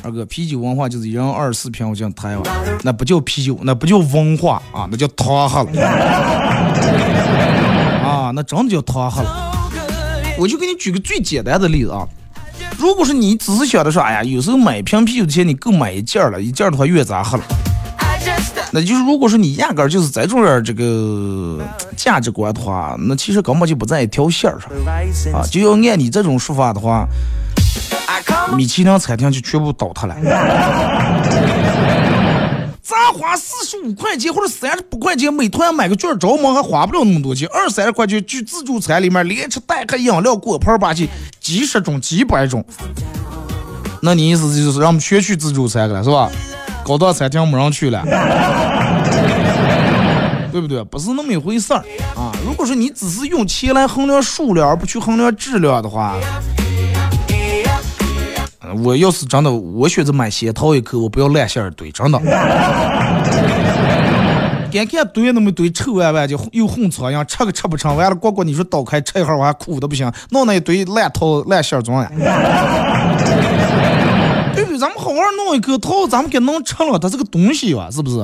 [0.08, 2.44] 二哥，啤酒文化就是一人二十四瓶，我讲台湾，
[2.82, 5.82] 那不叫啤酒，那不叫文化啊，那叫汤喝了。
[8.06, 9.52] 啊，那真的叫汤喝了。
[10.38, 12.08] 我就给你举个最简单的例子啊，
[12.78, 17.44] 如果说你只是想着说，哎呀，有时候买瓶啤酒的钱你够买一件了，一件的话越咋喝了。
[18.72, 21.60] 那就是如果说你压根儿就是在这儿这个
[21.98, 24.72] 价值观的话，那其实根本就不在一条线上
[25.34, 27.06] 啊，就要按你这种说法的话。
[28.56, 30.16] 米其林餐厅就全部倒塌了。
[32.82, 42.64] 咱花四十五块钱或者三十八块钱，美团买个券着忙还花不了那么多钱，二三十块钱去自助餐里面连吃带喝饮料果盘吧去几十种几百种。
[44.02, 46.30] 那你意思就是让我们全去自助餐了是吧？
[46.86, 48.02] 高档餐厅没人去了，
[50.52, 50.82] 对不对？
[50.86, 51.84] 不是那么一回事儿
[52.16, 52.32] 啊！
[52.46, 56.16] 如果说你只是用钱来衡量数量，而不去衡量质量的话，
[58.84, 62.20] 我要是真的，我选择买仙桃一颗，我不要烂馅儿堆，真的。
[64.72, 72.12] 眼看堆那么堆臭歪歪，就又混苍蝇，吃个吃不成，完了过过你说倒开吃一会儿我还苦的不行，弄那一堆烂桃烂馅儿装呀。
[74.54, 74.78] 对不对？
[74.78, 77.88] 咱们好好弄一颗桃，咱们给弄吃了，它是个东西吧？
[77.92, 78.18] 是不是？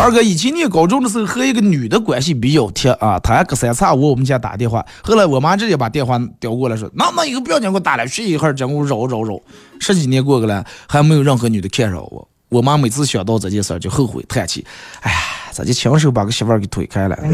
[0.00, 9.38] 二哥以前念高中的时候和一个女的关系比较铁啊，她还隔三差五我们家打电话，后来我妈直接把电话调过来说，那那以后不要讲给我打了，学一会儿讲给我绕绕绕。
[9.80, 12.28] 十几年过去了，还没有任何女的看上我。
[12.48, 14.64] 我妈每次想到这件事儿就后悔叹气，
[15.00, 15.18] 哎呀，
[15.50, 17.18] 咋就亲手把个媳妇儿给推开了？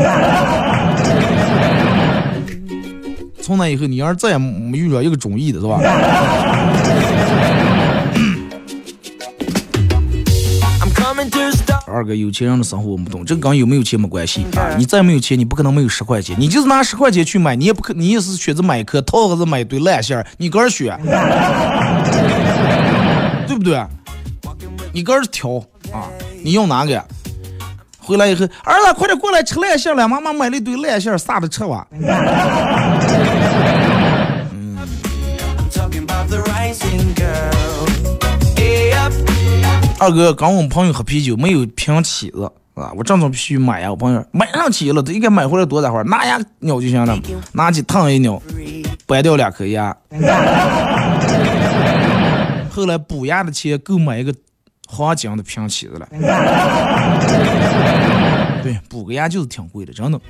[3.42, 5.78] 从那以后，你要是再也没遇到一个中意的，是吧？
[11.94, 14.74] 二哥，有钱人的生活我们懂，这个跟有没有钱没关系啊！
[14.76, 20.26] 你再没有钱，你不可能没有十块钱，你就是拿十块钱去买，你也不可，你也是选择买一颗套，还是买一堆烂馅儿？
[20.36, 20.98] 你个人选，
[23.46, 23.80] 对不对？
[24.92, 25.58] 你个人挑
[25.92, 26.10] 啊！
[26.42, 27.04] 你用哪个？
[27.98, 31.86] 回来以后，儿子快点过来吃烂馅了，妈妈买了一堆烂馅啥都吃吧。
[40.04, 42.44] 二哥，刚我们朋友喝啤酒没有瓶起子
[42.74, 43.88] 啊，我正准备去买呀。
[43.88, 47.18] 我朋友买上起了，他应该买回来多大会儿，拿牙咬就行了，
[47.52, 48.38] 拿起烫一咬，
[49.06, 49.96] 掰掉两颗牙。
[52.68, 54.34] 后来补牙的钱够买一个
[54.86, 56.06] 黄金的瓶起子了。
[58.62, 60.20] 对，补个牙就是挺贵的，真的。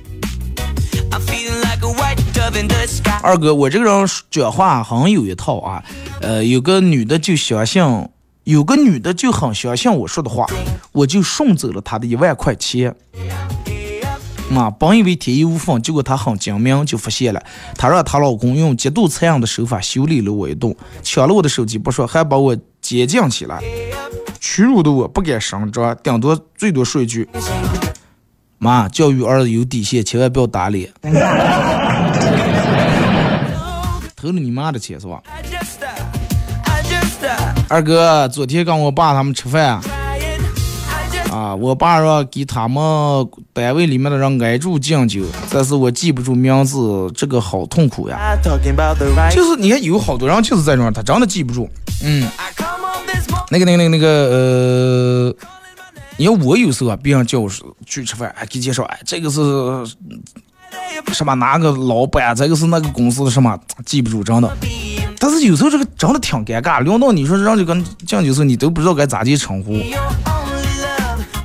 [3.21, 5.83] 二哥，我这个人讲话很有一套啊，
[6.21, 7.83] 呃，有个女的就相信，
[8.45, 10.45] 有个女的就很相信我说的话，
[10.91, 12.95] 我就顺走了她的一万块钱。
[14.51, 17.41] 妈，本以为天衣无缝，结果她很精明，就发现了。
[17.75, 23.59] 她让她老公用极度残忍的手法修理了我一顿，抢了我的手机不说，还把我监禁起来，
[24.39, 27.27] 屈辱的我不敢声张，顶多最多说一句。
[28.59, 30.93] 妈，教育儿子有底线，千万不要打脸。
[34.15, 35.19] 偷了你妈的钱是吧？
[37.67, 39.81] 二哥，昨天跟我爸他们吃饭，
[41.31, 42.83] 啊，我爸说给他们
[43.53, 48.37] 单位里面的人挨住敬酒，但是我记不住名字，这个好痛苦呀。
[49.31, 51.67] 就是你看有好多人就是这种，他真的记不住。
[52.03, 52.29] 嗯，
[53.49, 55.35] 那个那个那个那个呃。
[56.17, 57.49] 你看我有时候啊，别人叫我
[57.85, 59.41] 去吃饭，还给介绍，哎，这个是
[61.11, 64.49] 什么哪个老板，这个是那个公司的什么，记不住，真的。
[65.19, 69.79] 但是有时候这个真的挺尴尬，聊到你说让这个讲究时候，你都不知道该咋地称呼。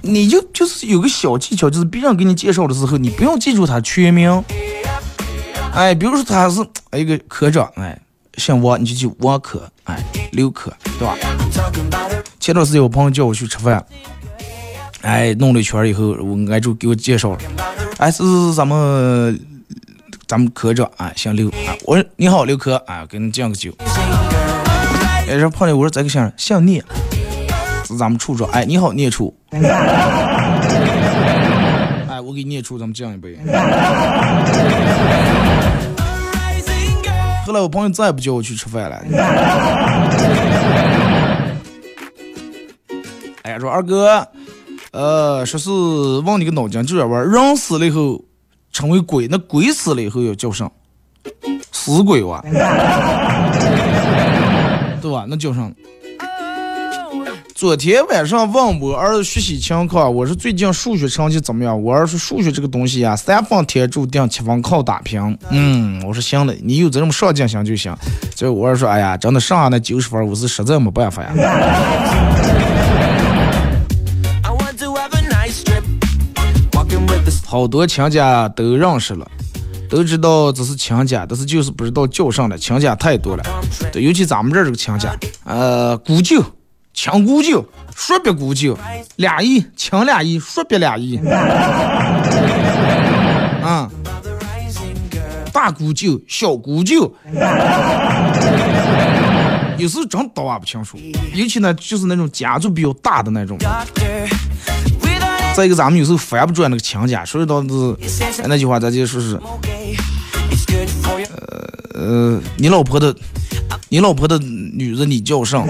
[0.03, 4.43] 你就就是有个小技巧，就是别人给你介绍的时候，你不用记住他全名。
[5.73, 7.99] 哎，比如说他是一个科长，哎，
[8.37, 10.03] 姓王，你就记王科，哎，
[10.33, 11.14] 刘科，对吧？
[12.41, 13.85] 前段时间我朋友叫我去吃饭。
[15.03, 17.39] 哎，弄了一圈以后，我挨住给我介绍了，
[17.99, 18.23] 哎，是
[18.55, 19.39] 咱们
[20.31, 21.74] 咱们科长啊，姓刘啊。
[21.85, 23.72] 我说你好，刘科啊，给你敬个酒。
[23.81, 26.81] 哎，这碰见我说这个姓姓聂，
[27.85, 28.49] 是咱们处长。
[28.51, 29.37] 哎，你好，聂处。
[29.51, 29.59] 哎，
[32.24, 33.37] 我给聂处咱们敬一杯。
[37.45, 39.03] 后来我朋友再也不叫我去吃饭了。
[43.43, 44.24] 哎呀，说二哥。
[44.93, 45.70] 呃，说是
[46.24, 48.24] 问你个脑筋急转弯，人死了以后
[48.73, 50.71] 成为鬼，那鬼死了以后要叫上？
[51.73, 52.41] 死鬼哇，
[55.01, 55.25] 对吧？
[55.29, 55.73] 那叫上？
[57.55, 61.83] 昨天晚上问我儿子学习情况，我说最近数学成绩怎么样？
[61.83, 65.21] 我儿子说数学这个东西啊，三分天注定，七分靠打拼。
[65.51, 67.95] 嗯，我说行了，你有这种上进心就行。
[68.35, 71.33] 结果我儿子说，哎呀，真的上那九十分，我是实在没办法呀。
[77.51, 79.28] 好多亲家都认识了，
[79.90, 82.57] 都知道这是亲家，但是就是不知道叫啥了。
[82.57, 83.42] 亲家太多了，
[83.90, 86.40] 对，尤其咱们这儿这个亲家，呃，姑舅、
[86.94, 88.78] 亲姑舅、叔伯姑舅、
[89.16, 91.16] 俩姨、亲俩姨、叔伯俩姨，
[93.64, 93.90] 啊，
[95.53, 97.12] 大姑舅、小姑舅，
[99.76, 100.96] 有时候真倒啊不清楚，
[101.34, 103.59] 尤其呢就是那种家族比较大的那种。
[105.61, 107.69] 再一个，咱们有时候翻不转那个亲家，说到是
[108.47, 109.39] 那句话，咱就说是
[111.93, 113.15] 呃呃，你老婆的，
[113.91, 115.67] 你老婆的女人你叫上，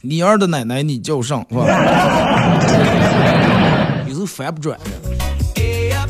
[0.00, 1.66] 你儿的奶奶你叫上，是吧？
[4.08, 4.78] 有时候翻不转。
[5.54, 6.08] Hey up,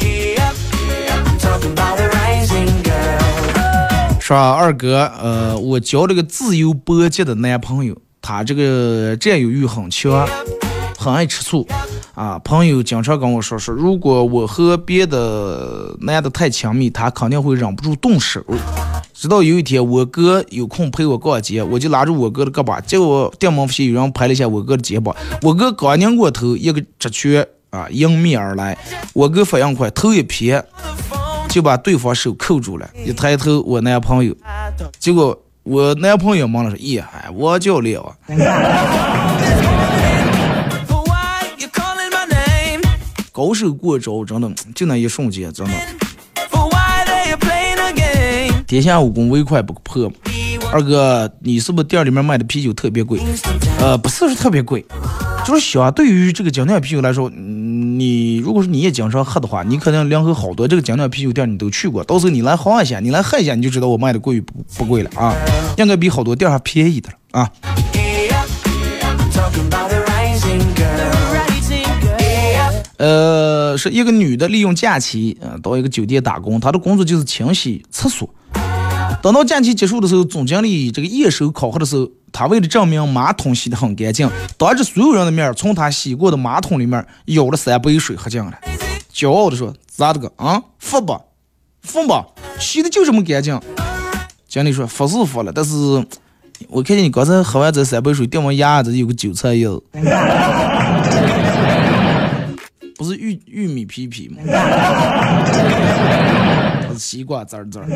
[0.00, 0.56] hey up.
[1.12, 4.18] I'm talking about the rising girl.
[4.18, 7.94] 说二哥，呃，我交了个自由搏击的男朋友，
[8.26, 10.28] 他这个占有欲很强，
[10.98, 11.64] 很爱吃醋
[12.12, 12.36] 啊。
[12.40, 18.44] 朋友经常跟我说说，如果我和别的男的太亲密，他肯定会忍不住动手。
[19.14, 28.76] 直到有一天，我哥有空陪我逛街，我就拉住我哥的胳膊，结果电门 phía 有人拍了一下我哥的肩膀，我哥刚拧过头，一个直拳啊迎面而来，
[29.12, 30.60] 我哥反应快，头一撇，
[31.48, 32.90] 就把对方手扣住了。
[33.06, 34.34] 一抬头，我男朋友，
[34.98, 38.06] 结果我男朋友忙了说：“咦，哎，我教练啊。
[40.86, 42.82] For why you calling my name?
[43.32, 45.72] 高手过招，真的就那一瞬间，真的
[48.64, 50.08] 天下武功唯快不破。
[50.70, 53.18] 二哥，你是不是店里面卖的啤酒特别贵？
[53.80, 54.86] 呃，不是说特别贵，
[55.46, 65.32] 就是相对于这个精酿啤酒来说，嗯你如果说你也经常喝的话，你可能两河好多这个精酿啤酒店你都去过，到时候你来喝一下，你来喝一下，你就知道我卖的贵不不贵了啊，
[65.78, 67.48] 应该比好多店还便宜的了啊。
[72.98, 78.28] 呃，是一个女的利用假期，呃，到一个酒店打工，她的工作就是清洗厕所。
[79.22, 82.08] 等到假期结束的时候，总经理这个验收考核的时候，
[82.38, 84.28] 他为了证明马桶洗得很干净，
[84.58, 88.60] 当着所有人的面，从他洗过的马桶里面舀了三杯水喝进来，
[89.10, 90.60] 骄傲的说：“咋的个啊？
[90.78, 91.18] 服吧，
[91.80, 92.26] 服吧，
[92.60, 93.58] 洗的就这么干净。”
[94.46, 95.72] 经理说：“服是服了，但是
[96.68, 99.66] 我看见你刚才喝完这三杯水，掉完牙子有个韭菜叶。
[102.98, 104.36] ”不是玉玉米皮皮吗？
[106.82, 107.86] 它 是西瓜籽儿籽儿。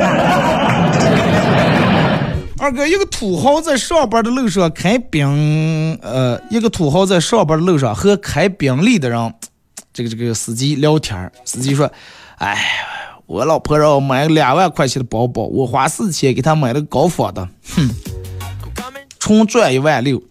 [2.60, 5.26] 二哥，一个土豪在上班的路上开宾，
[6.02, 9.34] 呃，一个土豪在上班的路上和开宾利的人，
[9.94, 11.90] 这个这个司机聊天司机说
[12.36, 12.58] ：“哎，
[13.24, 17.88] 我老婆让我买两万块钱的包包，我花四千给她买了高仿的，哼，
[19.18, 20.22] 纯赚一万六。”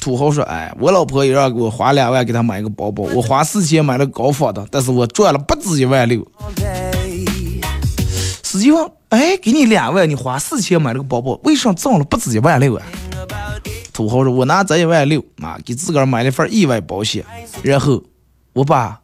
[0.00, 6.26] 土豪说：“哎，我老婆也让我花两万给她买一个包包，我花四千买了高仿的，但是我赚了不止一万六。
[8.50, 12.82] 十几万：哎，给你两万，你花四千买了个包包，为啥挣了不止一万六啊？
[13.92, 17.24] 土豪说：我拿这一万六啊，给自个儿买了份意外保险，
[17.62, 18.02] 然后
[18.52, 19.00] 我把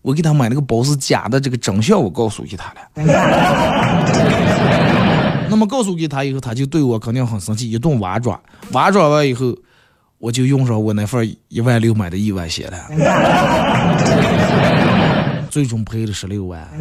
[0.00, 2.80] 我给他买那个包是假的，这个真相我告诉给他了。
[5.50, 8.40] 那么告诉给他以后，他就对我肯定很生气，一顿挖抓，
[8.70, 9.52] 挖抓完以后，
[10.18, 12.78] 我就用上我那份一万六买的意外险了，
[15.52, 16.66] 最终赔了十六万。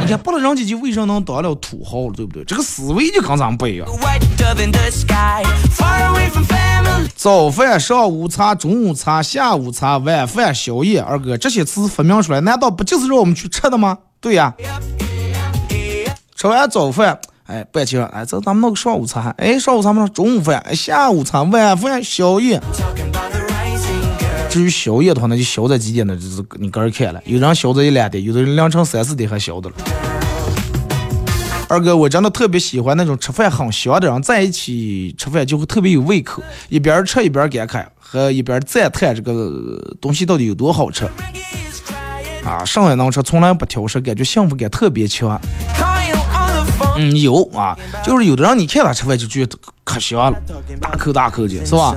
[0.00, 2.42] 你看，不了人家就为啥能当了土豪了，对不对？
[2.44, 3.86] 这个思维就跟咱们不一样。
[7.14, 13.96] 早饭、上午茶、中午茶、下午茶、晚饭、宵夜，二哥这些词发明出来，难道不就是让我们去吃的吗？
[14.20, 14.52] 对呀。
[16.34, 22.60] 吃完早饭，哎，半天，哎，这咱们弄个上午茶，哎，上午茶嘛，中午饭，哎，下午茶、晚饭、宵夜。
[24.52, 26.14] 至于宵夜的话，那就宵在几点呢？
[26.14, 29.76] 就是你个人看了，有人宵在一两点，有的人凌晨三四点还宵的了。
[31.70, 41.06] 二哥，我真的特别喜欢那种吃饭很香的人，在一起吃饭就会特别有胃口，一边吃一边感慨，和一边赞叹这个东西到底有多好吃
[42.44, 42.62] 啊！
[42.62, 45.40] 上海能吃，从来不挑食，感觉幸福感特别强。
[46.98, 47.74] 嗯，有啊，
[48.04, 49.56] 就是有的人你看他吃饭就觉得
[49.92, 50.40] 可香了，
[50.80, 51.94] 大口大口的，是吧？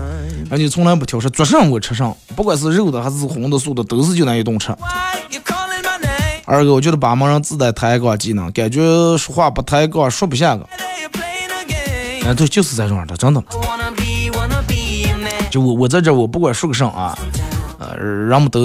[0.51, 4.75] 而且从来不挑食，做上我吃上，不管是肉的还是荤的素的，都是就那一顿吃。
[6.45, 10.67] 二哥，我觉得把门人自带抬杠技能，感觉说话不抬杠说不下个，
[12.25, 13.41] 哎，对，就是这种的，真的。
[15.49, 17.17] 就我我在这，我不管说个啥啊，
[17.79, 18.61] 呃，人们都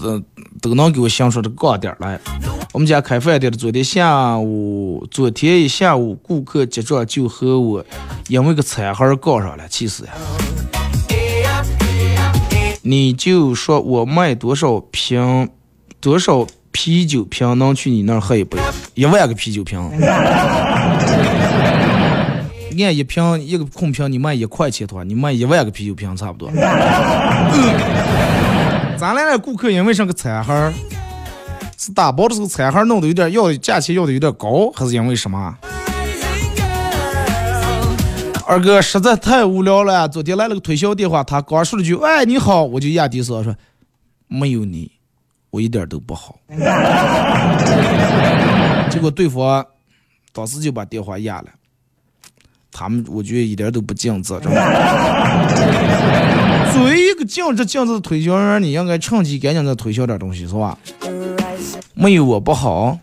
[0.00, 0.22] 都
[0.60, 2.18] 都能给我想出这杠点来。
[2.72, 7.84] 我们家开饭店的，昨天下午，昨天一下午，顾客结账就和我
[8.28, 10.12] 因为个餐盒儿杠上了，气死呀！
[12.82, 15.48] 你就说我卖多少瓶，
[16.00, 18.56] 多少啤酒瓶能去你那儿喝一杯？
[18.94, 19.80] 一万个啤酒瓶。
[22.82, 26.48] 按一瓶一个空瓶，你卖一块钱的话，你卖一万个啤酒瓶差不多。
[28.96, 30.72] 咱来了顾客因为上个餐盒儿，
[31.82, 35.56] 是打包的时候餐盒弄得有点要价钱要的有点高，还是因为什么？
[38.46, 43.56] 二哥实在太无聊了，昨天来了个推销电话，他刚说了句“喂，你好”，我就压低声说
[44.28, 44.92] ：“没有你，
[45.48, 46.38] 我一点都不好。
[48.92, 49.64] ”结果对方
[50.34, 51.46] 当时就把电话压了。
[52.70, 54.50] 他们我觉得一点都不尽责， 作
[56.84, 60.76] 为一个尽职尽责的推销员，你应该趁机赶紧再推销点东西，是吧？
[62.00, 62.98] 没有我不好。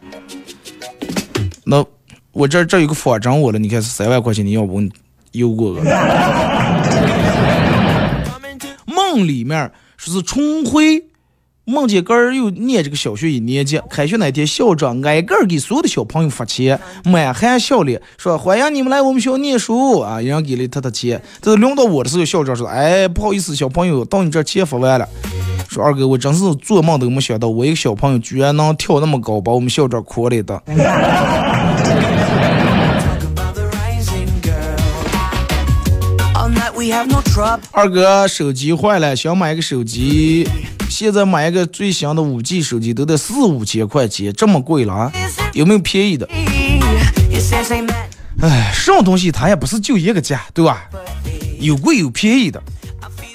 [1.66, 1.86] 那
[2.32, 4.82] 我这这有个法整我了，你看是三万块钱，你要不
[5.34, 5.82] 邮过个？
[8.86, 11.06] 梦里面说是春晖
[11.66, 20.20] 梦见个儿又念这个小学一年级，开学那天，校长挨个儿给所有的小朋友发钱，满含笑脸说欢迎你们来我们学校念书啊！
[20.20, 25.08] 人给了他的钱，这轮到我的时候，校长说：“哎，不好意思，小朋友，到你这儿钱发完了。”
[25.68, 30.62] 说二哥，我真是做梦都没想到，我一个小朋友居然能跳那么高，把我们校长哭了的。
[37.72, 40.48] 二哥手机坏了，想买个手机，
[40.90, 45.12] 现在买一个最新的五 G 手机都得四五千块钱，这么贵了啊？
[45.54, 46.28] 有没有便宜的？
[48.42, 50.90] 哎，什么东西它也不是就一个价，对吧？
[51.60, 52.62] 有贵有便宜的，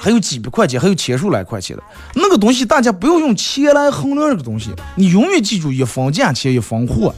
[0.03, 1.83] 还有几百块钱，还有千数来块钱的。
[2.17, 7.15] 那个东西大家不要用钱来衡量这个东西，你永远记住一分价钱一分货。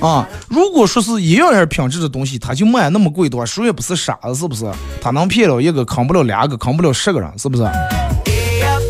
[0.00, 4.64] 啊，如果说是一样样品质的东西，他就卖那么贵的话，谁也不是傻子，是不是？
[5.00, 7.68] 他能骗了一个，坑不了两个，坑不了十个人，是不是？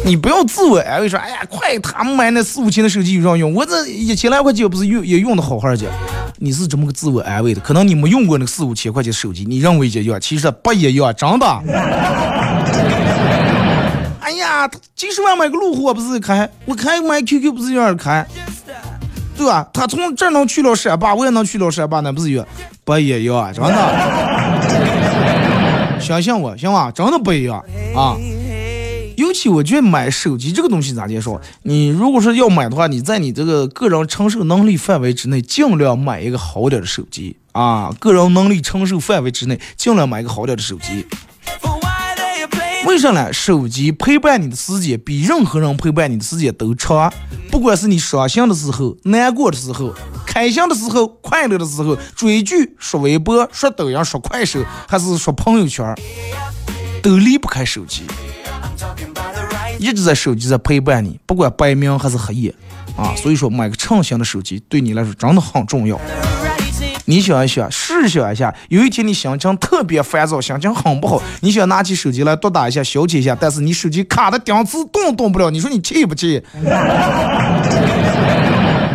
[0.04, 5.86] 你不要自我安慰说，哎呀，快，他们买那四五千的手机有人用，我这一千来块钱不是用也用的好好的。
[6.38, 11.46] 你是这么个自我安慰的，可能你没用过那个四五千块钱手机，你认为一样，其实不一样，真的。
[14.32, 14.66] 哎呀，
[14.96, 18.26] 几十万买个路虎我不是开，我开买 QQ 不是一样开，
[19.36, 19.68] 对吧？
[19.74, 22.42] 他从这能去了山坝，我也能去了山坝，那不是一，
[22.82, 23.70] 不一样啊，真的。
[26.00, 26.90] 相信我，行吧？
[26.90, 27.62] 真的不一样
[27.94, 28.16] 啊。
[29.18, 31.38] 尤其我觉得买手机这个东西咋介绍？
[31.64, 37.94] 你如果说要买的话，你在你这个个人承受能力范围之内，尽量买一个好点的手机啊。
[38.00, 41.06] 个人能力承受范围之内，尽量买一个好点的手机。
[42.84, 43.32] 为啥呢？
[43.32, 47.12] 手机陪伴你的时间比任何人陪伴你的时间都长。
[47.50, 49.94] 不管是你伤心的时候、难过的时候、
[50.26, 55.94] 开心的时候、快乐的时候，追剧、刷微博、刷抖音、刷快手，还是刷朋友圈，
[57.02, 58.02] 都离不开手机。
[59.78, 62.54] 一直在手机在陪伴你，不管白明还是黑夜，
[62.96, 66.00] 啊，所以说买个畅行的手机对你来说真的很重要。
[67.06, 76.42] 你想一想，试想一下，有一天你心情特别烦躁，心情很不好，你想拿起手机来多打一下消遣一下，但是你手机卡的顶次动动不了，你说你气不气？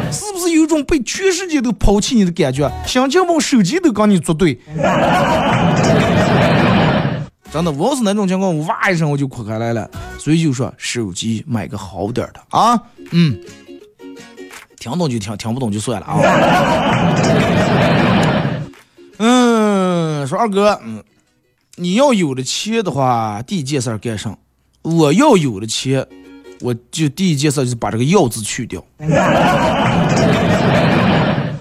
[0.09, 2.71] 是不是有种被全世界都抛弃你的感觉？
[2.85, 4.57] 心情不好，手机都跟你作对。
[7.51, 9.89] 真的，我要是那种情况，哇一声我就哭开来了。
[10.17, 12.77] 所以就说手机买个好点的啊，
[13.11, 13.37] 嗯，
[14.79, 16.17] 听懂就听，听不懂就算了啊。
[19.19, 21.03] 嗯，说二哥，嗯，
[21.75, 24.37] 你要有了钱的话，第一件事儿干啥？
[24.83, 26.05] 我要有了钱，
[26.61, 28.83] 我就第一件事就是把这个“要”字去掉。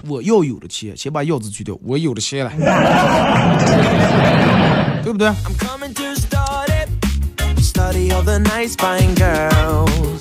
[0.07, 1.75] 我要有了钱，先把“要”字去掉。
[1.83, 2.51] 我有了钱了，
[5.03, 5.27] 对不对？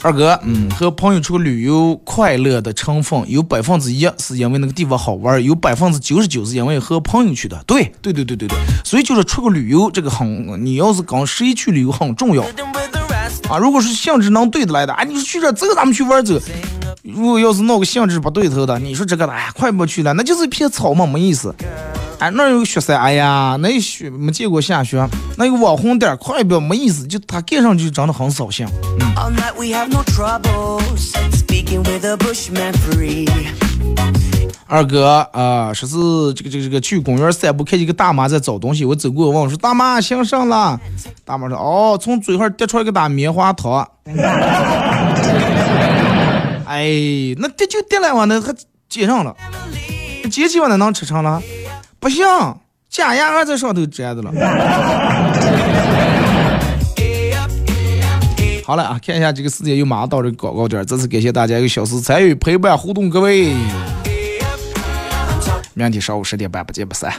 [0.02, 7.58] 二哥，嗯，和朋友出去旅游，快乐的成分有百分之一是因为那个地方好玩，有百分之九十九是因为和朋友去的。
[7.66, 8.58] 对，对，对，对，对，对。
[8.84, 12.42] 所以就是出个旅游，这个很，你要是跟谁去旅游很重要
[13.48, 13.56] 啊。
[13.58, 16.38] 如果是性质能对得来的，啊，你说去这儿走，咱们去玩儿走。
[17.02, 21.54] 如果要是闹个性质不对头的，你说这个的，哎，快不去了，那就是一片草嘛，没意思。
[22.18, 25.06] 哎，那有个雪山，哎呀，那雪没见过下雪，
[25.36, 28.66] 那有网红点儿，快表没意思，就他看上去长得很扫兴。
[34.68, 40.80] 二哥啊、说是这个这个这个去公园散步，看见一个大妈在找东西，我走过问我说：“大妈，想上了？”
[41.24, 43.86] 大妈说：“哦，从嘴上跌出来个大棉花糖。
[46.66, 46.88] ”哎，
[47.36, 48.52] 那跌就跌了嘛，那还
[48.88, 49.36] 接上了，
[50.30, 51.40] 接起完那能吃上了？
[52.06, 52.56] 不像
[52.88, 54.30] 假牙还在上头粘着了。
[58.64, 63.10] 好了啊，看一下这个时间，又马上到这个广告点，再次感谢大家一个小时参与陪伴互动。
[63.10, 63.52] 各位。
[65.74, 67.12] 明天上午十点半不见不散。